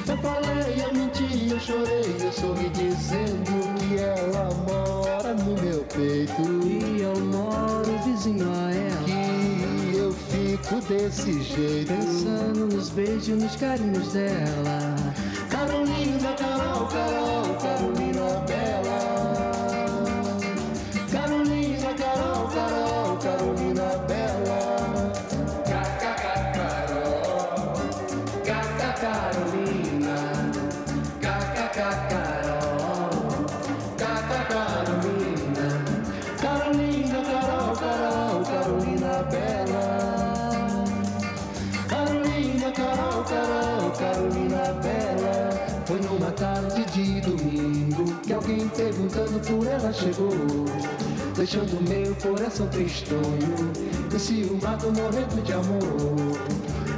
Eu 0.08 0.18
falei, 0.18 0.84
eu 0.86 0.94
menti, 0.94 1.50
eu 1.52 1.60
chorei, 1.60 2.16
eu 2.20 2.32
soube 2.32 2.70
dizendo 2.70 3.52
que 3.80 3.98
ela 3.98 4.50
mora 4.68 5.34
no 5.34 5.62
meu 5.62 5.84
peito. 5.86 6.42
E 6.66 7.02
eu 7.02 7.20
moro 7.26 7.98
vizinho 8.06 8.50
a 8.52 8.72
ela. 8.72 9.92
Que 9.92 9.98
eu 9.98 10.14
fico 10.14 10.82
desse 10.88 11.42
jeito. 11.42 11.94
Pensando 11.94 12.71
nos 12.92 12.96
beijos, 12.96 13.28
nos 13.30 13.56
carinhos 13.56 14.14
dela. 14.14 14.96
Carolina, 15.50 16.36
Carol, 16.38 16.88
Carol, 16.88 17.58
Carolina 17.62 18.01
Deixando 51.52 51.82
meu 51.82 52.16
coração 52.16 52.66
tristonho, 52.68 53.74
enciumado, 54.16 54.88
morrendo 54.94 55.42
de 55.44 55.52
amor. 55.52 56.40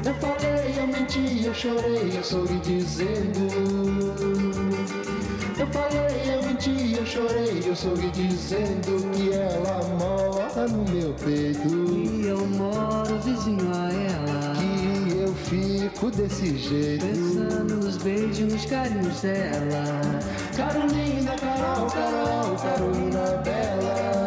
Eu 0.05 0.13
falei, 0.13 0.75
eu 0.77 0.85
menti, 0.85 1.43
eu 1.43 1.53
chorei, 1.55 2.11
eu 2.15 2.23
soube 2.23 2.59
dizendo. 2.59 3.49
Eu 5.57 5.65
falei, 5.65 6.35
eu 6.35 6.43
menti, 6.43 6.95
eu 6.95 7.03
chorei, 7.03 7.63
eu 7.65 7.75
soube 7.75 8.11
dizendo 8.11 9.11
que 9.13 9.31
ela 9.33 9.81
mora 9.97 10.67
no 10.67 10.87
meu 10.87 11.15
peito. 11.15 11.67
E 11.91 12.27
eu 12.27 12.45
moro 12.45 13.17
vizinho 13.21 13.71
a 13.73 13.91
ela. 13.91 14.53
Que 14.53 15.17
eu 15.17 15.33
fico 15.33 16.11
desse 16.11 16.55
jeito. 16.59 17.07
Pensando 17.07 17.77
nos 17.77 17.97
beijos, 17.97 18.53
nos 18.53 18.65
carinhos 18.65 19.19
dela. 19.19 19.83
Carolina, 20.55 21.35
Carol, 21.39 21.89
Carol, 21.89 22.55
Carolina 22.55 23.41
Bela. 23.43 24.22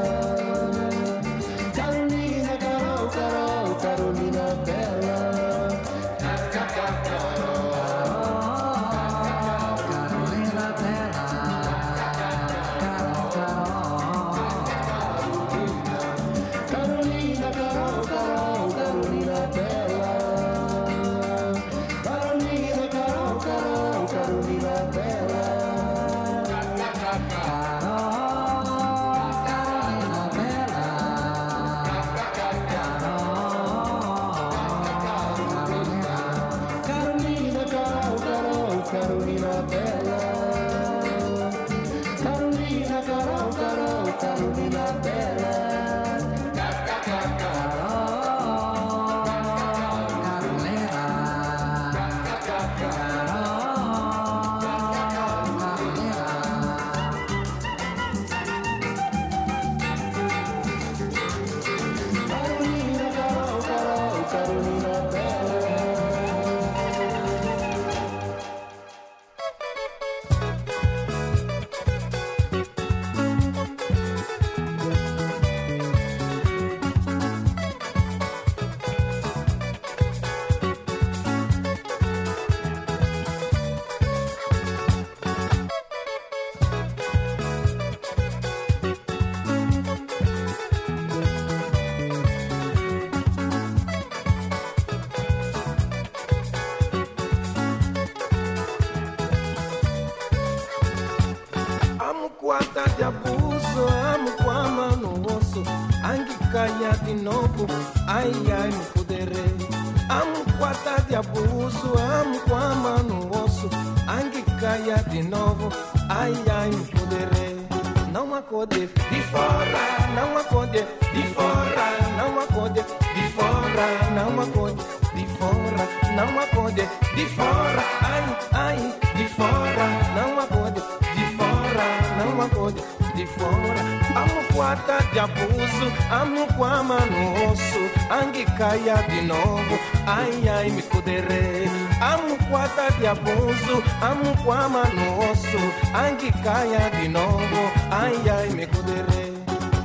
Caia 138.67 138.97
de 139.09 139.23
novo, 139.23 139.79
ai 140.07 140.49
ai 140.49 140.71
me 140.71 140.83
poderei. 140.83 141.71
Amo 142.01 142.37
quata 142.51 142.91
de 142.99 143.07
abuso, 143.07 143.77
amo 144.03 144.35
quama 144.45 144.83
osso, 145.31 145.63
angue 145.95 146.33
caia 146.43 146.91
de 146.91 147.07
novo, 147.09 147.61
ai 147.91 148.17
ai 148.29 148.49
me 148.51 148.67
poderei. 148.67 149.33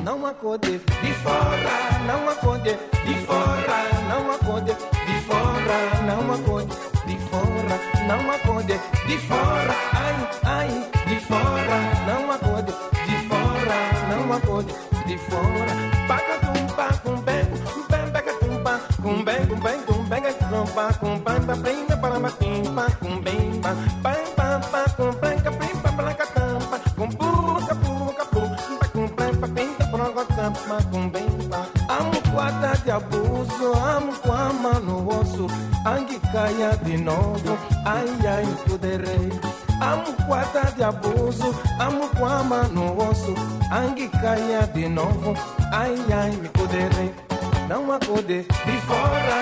Não 0.03 0.25
acorde 0.25 0.79
de 1.03 1.13
fora, 1.23 1.75
não 2.07 2.27
acorde 2.27 2.73
de 3.05 3.15
fora, 3.27 3.77
não 4.09 4.31
acorde 4.31 4.73
de 5.07 5.17
fora, 5.27 5.77
não 6.09 6.33
acorde 6.33 6.75
de 7.05 7.17
fora, 7.29 7.77
não 8.07 8.31
acorde 8.31 8.79
de 9.07 9.17
fora, 9.27 9.75
ai, 9.93 10.17
ai, 10.43 10.71
de 11.07 11.19
fora, 11.29 11.77
não 12.07 12.31
acorde 12.31 12.73
de 13.07 13.17
fora, 13.29 13.77
não 14.09 14.33
acorde 14.33 14.73
de 15.05 15.17
fora. 15.29 15.50
Com 21.51 21.57
pa 21.57 21.63
bem, 21.63 21.85
para 21.85 22.19
ma 22.19 22.31
pim 22.31 22.63
pa 22.73 22.87
com 22.99 23.21
bem, 23.21 23.59
pa 23.61 23.73
bem 23.73 24.25
pa 24.35 24.59
pa 24.71 24.89
com 24.95 25.11
bem, 25.19 25.37
ca 25.39 25.51
bem 25.51 25.75
pa 25.83 25.91
pa 25.91 26.13
ca 26.13 26.25
tampa, 26.27 26.79
com 26.95 27.09
pu 27.09 27.65
ca 27.67 27.75
pu 27.75 28.13
ca 28.13 28.25
pu, 28.25 28.41
pa 28.79 28.87
com 28.87 29.07
bem 29.07 29.35
pa 29.35 29.47
bem 29.47 29.73
pa 29.73 29.85
pa 29.85 30.25
tampa 30.35 30.83
com 30.89 31.09
bem 31.09 31.27
pa. 31.49 31.67
Amo 31.93 32.21
quata 32.31 32.77
de 32.83 32.91
abuso, 32.91 33.73
amo 33.73 34.13
quama 34.21 34.79
no 34.79 35.07
osso, 35.19 35.47
angue 35.85 36.19
caia 36.31 36.77
de 36.85 36.97
novo, 36.97 37.57
ai 37.85 38.07
ai 38.25 38.47
poderei. 38.67 39.29
Amo 39.81 40.13
quata 40.27 40.71
de 40.71 40.83
abuso, 40.83 41.53
amo 41.79 42.07
quama 42.17 42.63
no 42.71 42.97
osso, 43.09 43.35
angue 43.73 44.07
caia 44.21 44.67
de 44.73 44.87
novo, 44.87 45.33
ai 45.73 45.97
ai 46.13 46.31
me 46.31 46.47
poderei. 46.49 47.13
não 47.67 47.91
acorde 47.91 48.43
de 48.43 48.77
fora, 48.87 49.40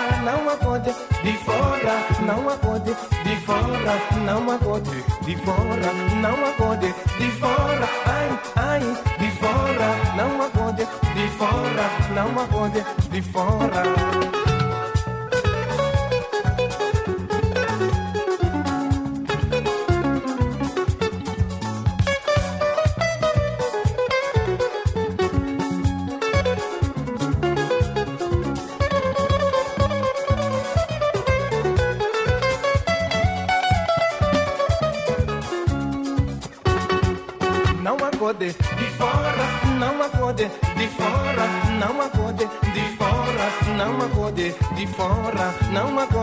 Now 3.90 4.52
I 4.52 4.58
go 4.60 4.80
de 4.80 4.92
Before 5.26 5.66
now 6.22 6.36
I 6.36 6.56
go 6.58 6.76
there. 6.76 7.09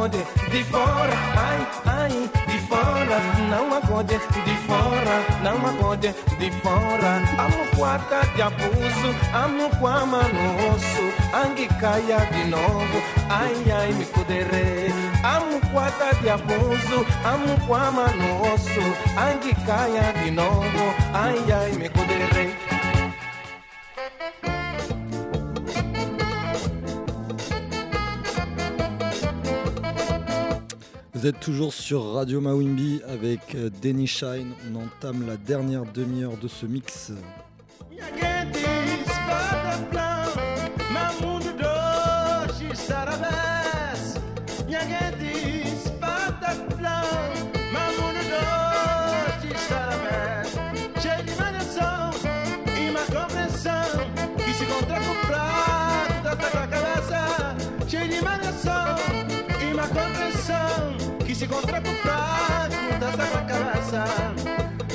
De 0.04 0.62
fora, 0.64 1.16
ai, 1.36 1.66
ai, 1.86 2.30
de 2.46 2.58
fora, 2.68 3.18
não 3.48 3.74
acorde 3.76 4.18
de 4.44 4.56
fora, 4.66 5.16
não 5.42 5.56
acorde 5.66 6.14
de 6.38 6.50
fora. 6.60 7.22
Amo 7.38 7.64
quarta 7.74 8.20
de 8.34 8.42
abuso, 8.42 9.10
amo 9.32 9.70
quama 9.80 10.20
no 10.28 10.74
osso, 10.74 11.04
angue 11.34 11.66
caia 11.80 12.18
de 12.30 12.44
novo, 12.44 13.02
ai, 13.30 13.72
ai, 13.72 13.92
me 13.94 14.04
cuderei. 14.04 14.92
Amo 15.24 15.60
quarta 15.72 16.14
de 16.20 16.28
abuso, 16.28 17.06
amo 17.24 17.56
quama 17.66 18.06
no 18.18 18.52
osso, 18.52 18.84
angue 19.16 19.54
caia 19.66 20.12
de 20.22 20.30
novo, 20.30 20.94
ai, 21.14 21.52
ai, 21.52 21.72
me 21.72 21.88
cuderei. 21.88 22.35
Vous 31.16 31.26
êtes 31.26 31.40
toujours 31.40 31.72
sur 31.72 32.12
Radio 32.12 32.42
Mawimbi 32.42 33.00
avec 33.08 33.54
euh, 33.54 33.70
Denny 33.80 34.06
Shine. 34.06 34.52
On 34.70 34.84
entame 34.84 35.26
la 35.26 35.38
dernière 35.38 35.84
demi-heure 35.90 36.36
de 36.36 36.46
ce 36.46 36.66
mix. 36.66 37.10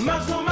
Mas 0.04 0.28
não 0.28 0.51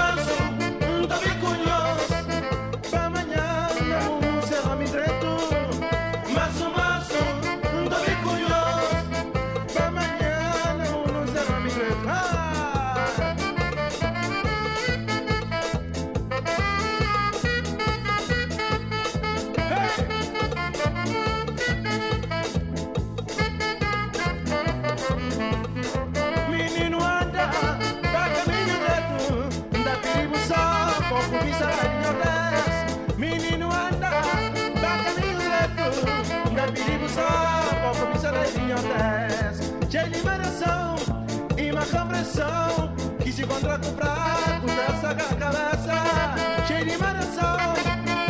compreensão 42.69 42.93
Que 43.19 43.31
se 43.31 43.43
encontra 43.43 43.79
com 43.79 43.89
o 43.89 43.93
prato 43.93 44.65
dessa 44.65 45.15
cabeça 45.15 46.65
Cheio 46.67 46.85
de 46.85 46.97
variação 46.97 47.73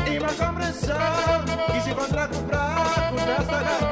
e 0.07 0.19
má 0.19 0.27
compreensão 0.27 1.45
Que 1.71 1.81
se 1.81 1.91
encontra 1.91 2.27
com 2.27 2.37
o 2.37 2.43
prato 2.43 3.15
dessa 3.15 3.63
cabeça 3.63 3.88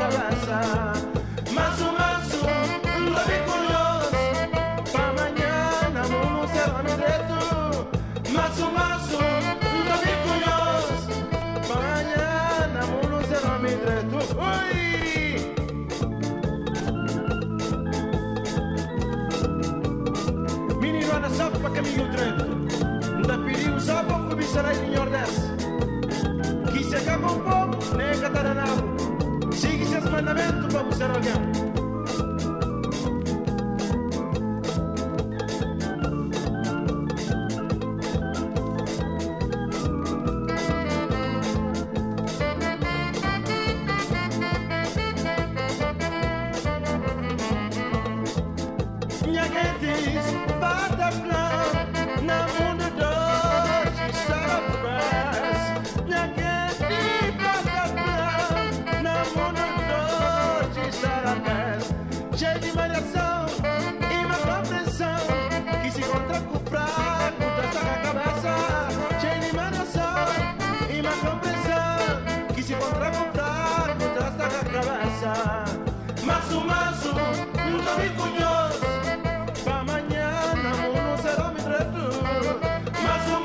Só 21.38 21.52
para 21.52 21.70
caminho 21.70 22.10
direito 22.10 23.28
Da 23.28 23.38
perigo 23.38 23.80
só 23.80 24.04
para 24.04 24.28
cobiçar 24.28 24.66
em 24.74 24.96
Nordeste 24.96 25.42
Que 26.74 26.84
se 26.84 26.96
acaba 26.96 27.32
um 27.32 27.40
pouco, 27.40 27.96
nem 27.96 28.20
cataranabo 28.20 29.54
Siga 29.54 29.86
seus 29.86 30.06
mandamentos 30.10 30.74
para 30.74 30.84
buscar 30.84 31.12
alguém 31.12 31.57
Masu, 76.66 77.14
masu, 83.04 83.36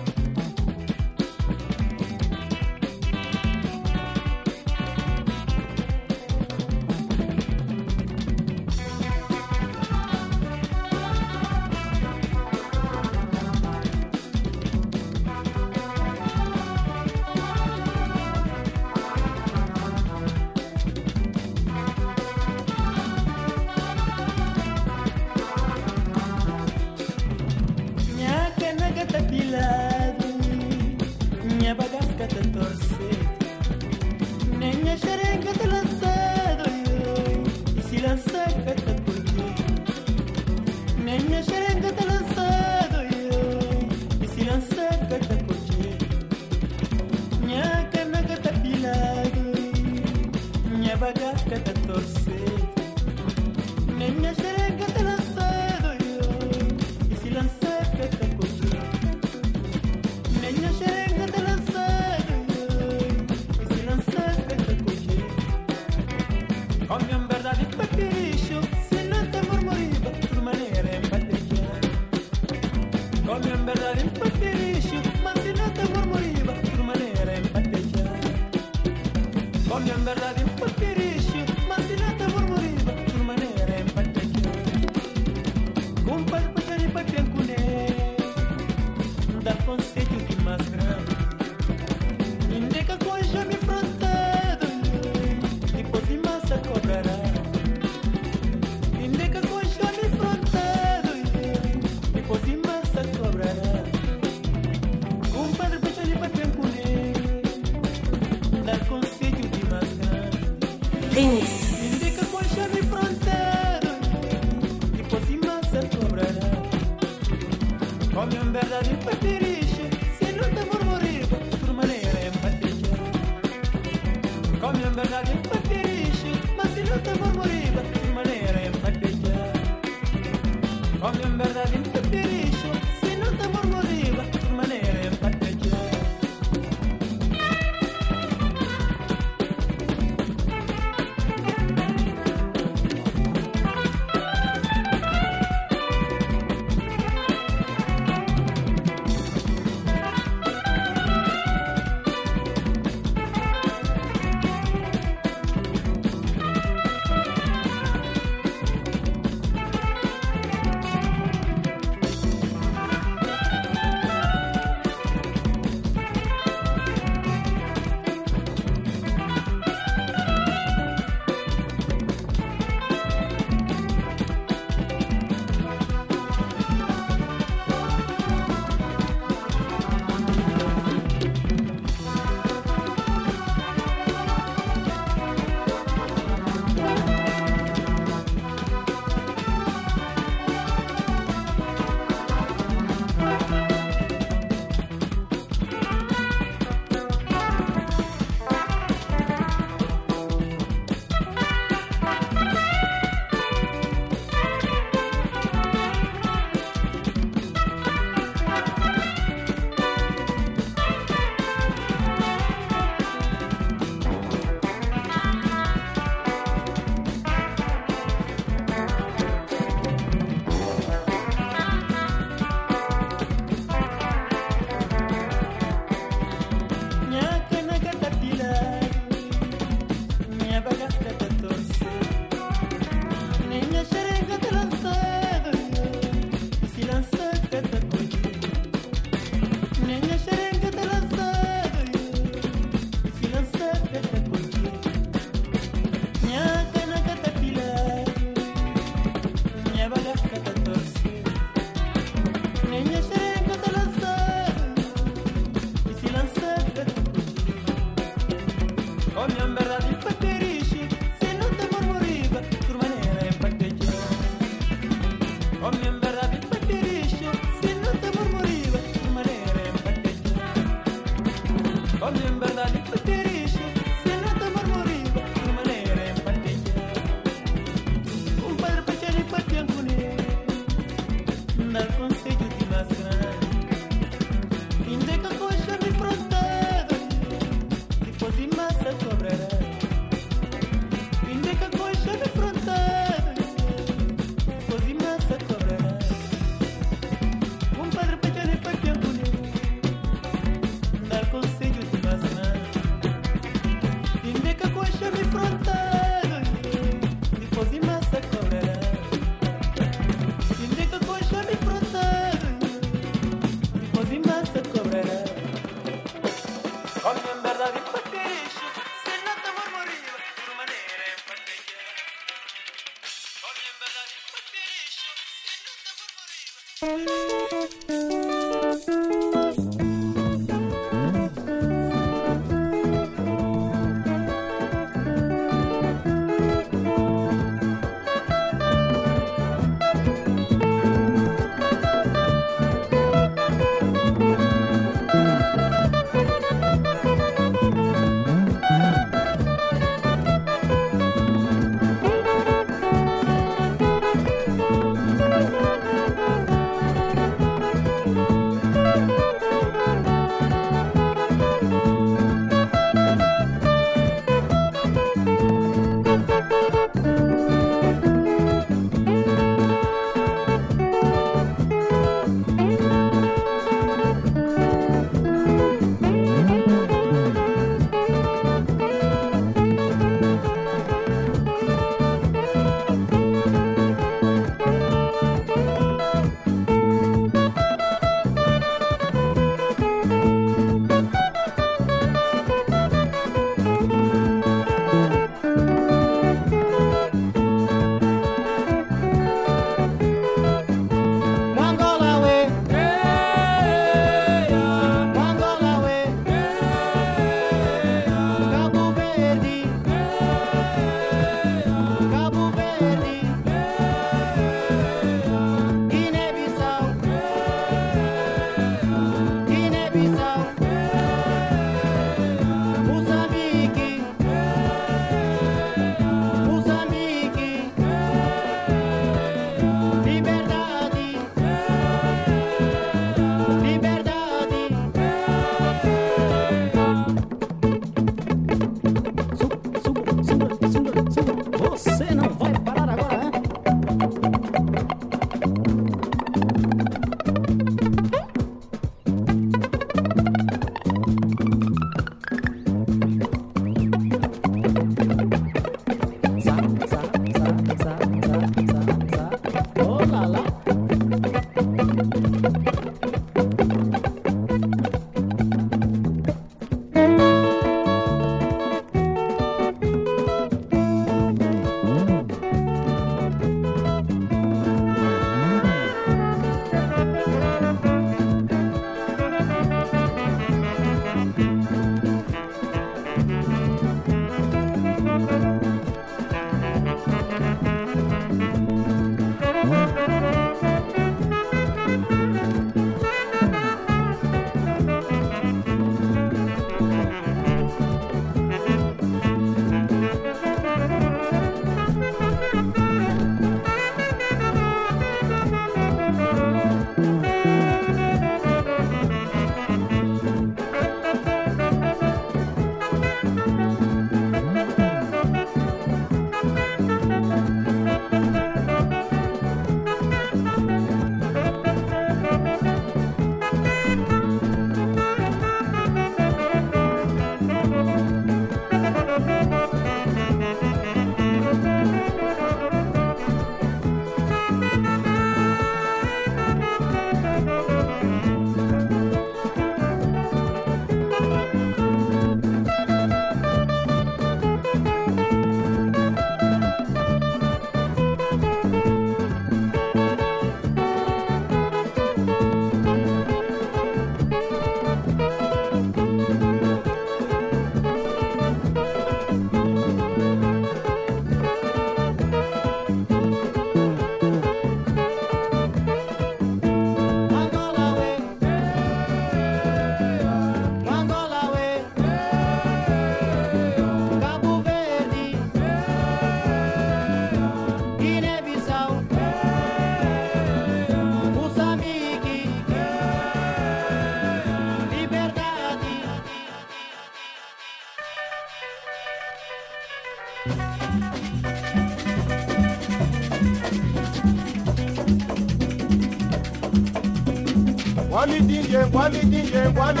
wamidinge 598.16 598.76
wamidinge 598.92 599.58
wami 599.78 600.00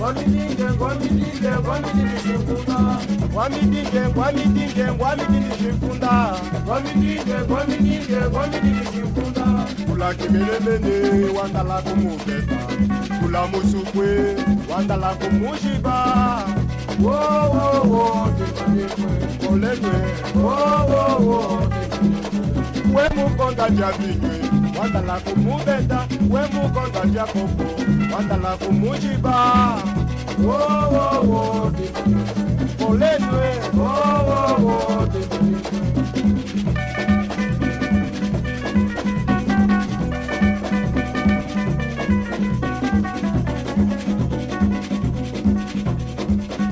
wamidinge 0.00 0.64
wamidinge 0.80 1.48
Wami 1.66 1.90
wamidinge 3.34 4.00
wamidinge 4.16 4.84
wamidinishimfunda 5.00 6.34
wamidinge 6.68 7.34
wamidinge 7.54 8.16
wamidinishimfunda 8.36 9.44
kula 9.86 10.14
kimele 10.14 10.78
bene, 10.78 11.38
wanda 11.38 11.62
la 11.62 11.82
kumubeta 11.82 12.56
kula 13.22 13.46
musukwe 13.46 14.36
wandala 14.74 15.14
kumushiba. 15.14 16.44
Wowowo 17.02 18.28
olenye 19.52 19.96
wowowo 20.44 21.62
wemukonda 22.94 23.70
jabinywe 23.70 24.40
wandala 24.80 25.20
kumubeta. 25.20 26.06
We 26.30 26.40
mukonda 26.62 27.04
jakobo 27.14 27.64
wandala 28.14 28.56
kumujiba. 28.56 29.36
Wowowo 30.44 31.72
polenwe 32.78 33.48
wowowo 33.78 34.76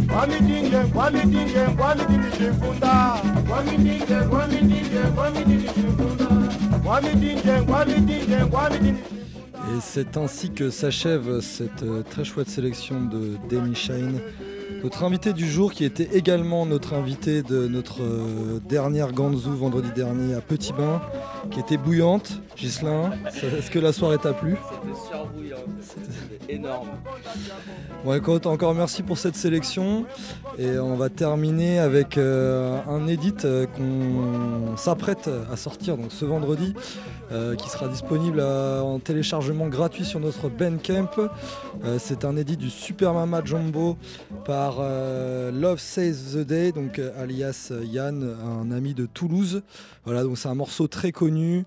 kwamidinge 0.09 0.78
kwamidinge 0.93 1.62
kwamidinge 1.77 2.31
zvifunda 2.36 2.93
kwamidinge 3.48 4.16
kwamidinge 4.31 5.02
kwamidinge 5.15 5.70
zvifunda 5.77 6.27
kwamidinge 6.85 7.55
kwamidinge 7.66 8.36
kwamidinge 8.51 9.18
Et 9.79 9.81
c'est 9.81 10.17
ainsi 10.17 10.51
que 10.51 10.71
s'achève 10.71 11.41
cette 11.41 11.85
euh, 11.85 12.03
très 12.03 12.25
chouette 12.25 12.49
sélection 12.49 13.01
de 13.01 13.37
Demi 13.49 13.77
Shine. 13.77 14.21
Notre 14.83 15.05
invité 15.05 15.33
du 15.33 15.49
jour, 15.49 15.73
qui 15.73 15.85
était 15.85 16.17
également 16.17 16.67
notre 16.67 16.95
invité 16.95 17.45
de 17.45 17.69
notre 17.69 18.03
euh, 18.03 18.59
dernière 18.69 19.13
Ganzou 19.13 19.53
vendredi 19.53 19.91
dernier 19.95 20.35
à 20.35 20.41
Petit 20.41 20.73
Bain, 20.73 21.01
qui 21.53 21.61
était 21.61 21.77
bouillante. 21.77 22.43
Gislin, 22.57 23.13
est-ce 23.27 23.71
que 23.71 23.79
la 23.79 23.93
soirée 23.93 24.19
t'a 24.19 24.33
plu? 24.33 24.57
C'était 24.69 24.99
surbouillant, 25.13 25.57
c'était 25.81 26.55
énorme. 26.55 26.89
Bon 28.05 28.15
écoute, 28.15 28.47
encore 28.47 28.75
merci 28.75 29.05
pour 29.05 29.17
cette 29.17 29.37
sélection 29.37 30.07
et 30.59 30.77
on 30.77 30.97
va 30.97 31.09
terminer 31.09 31.79
avec 31.79 32.19
euh, 32.19 32.81
un 32.89 33.07
edit 33.07 33.35
qu'on 33.77 34.77
s'apprête 34.77 35.31
à 35.53 35.57
sortir 35.57 35.97
donc 35.97 36.11
ce 36.11 36.25
vendredi 36.25 36.75
euh, 37.31 37.57
qui 37.57 37.69
sera 37.69 37.89
disponible 37.89 38.39
euh, 38.41 38.81
en 38.81 38.99
téléchargement 39.01 39.69
gratuit 39.69 40.07
sur 40.07 40.19
notre 40.19 40.49
Bandcamp. 40.49 41.11
Euh, 41.85 41.99
C'est 41.99 42.25
un 42.25 42.37
edit 42.37 42.57
du 42.57 42.71
Super 42.71 43.13
Mama 43.13 43.43
Jumbo 43.45 43.99
par 44.47 44.81
Love 45.53 45.79
Saves 45.79 46.35
the 46.35 46.47
Day, 46.47 46.73
donc 46.73 46.99
alias 46.99 47.73
Yann, 47.85 48.37
un 48.43 48.71
ami 48.71 48.95
de 48.95 49.07
Toulouse. 49.07 49.63
Voilà, 50.05 50.23
donc 50.23 50.39
c'est 50.39 50.49
un 50.49 50.55
morceau 50.55 50.89
très 50.89 51.13
connu 51.13 51.65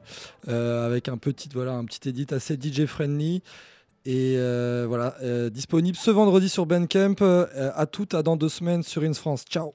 avec 0.48 1.10
un 1.10 1.18
petit 1.18 1.50
voilà 1.54 1.74
un 1.74 1.86
petit 1.86 2.10
edit 2.10 2.28
assez 2.32 2.56
DJ 2.56 2.86
friendly. 2.86 3.44
Et 4.06 4.36
voilà, 4.88 5.16
disponible 5.52 5.98
ce 5.98 6.10
vendredi 6.10 6.50
sur 6.50 6.66
Bandcamp. 6.66 7.16
À 7.56 7.86
toutes, 7.86 8.16
à 8.16 8.24
dans 8.24 8.36
deux 8.36 8.50
semaines 8.50 8.84
sur 8.84 9.04
Ins 9.04 9.14
France. 9.14 9.46
Ciao 9.48 9.74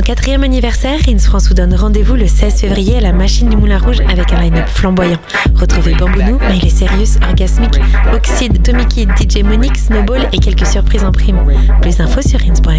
son 0.00 0.06
quatrième 0.06 0.44
anniversaire, 0.44 0.98
Rins 1.06 1.18
France 1.18 1.48
vous 1.48 1.54
donne 1.54 1.74
rendez-vous 1.74 2.14
le 2.14 2.26
16 2.26 2.60
février 2.60 2.96
à 2.96 3.00
la 3.00 3.12
Machine 3.12 3.50
du 3.50 3.56
Moulin 3.56 3.78
Rouge 3.78 4.00
avec 4.08 4.32
un 4.32 4.40
line-up 4.40 4.66
flamboyant. 4.66 5.18
Retrouvez 5.54 5.94
Bambounou, 5.94 6.38
Miley 6.48 6.70
Serious, 6.70 7.18
Orgasmic, 7.22 7.78
Oxide, 8.14 8.62
Tommy 8.62 8.86
Kid, 8.86 9.10
DJ 9.10 9.42
Monique, 9.42 9.76
Snowball 9.76 10.26
et 10.32 10.38
quelques 10.38 10.66
surprises 10.66 11.04
en 11.04 11.12
prime. 11.12 11.38
Plus 11.82 11.98
d'infos 11.98 12.22
sur 12.22 12.40
rins.fr. 12.40 12.70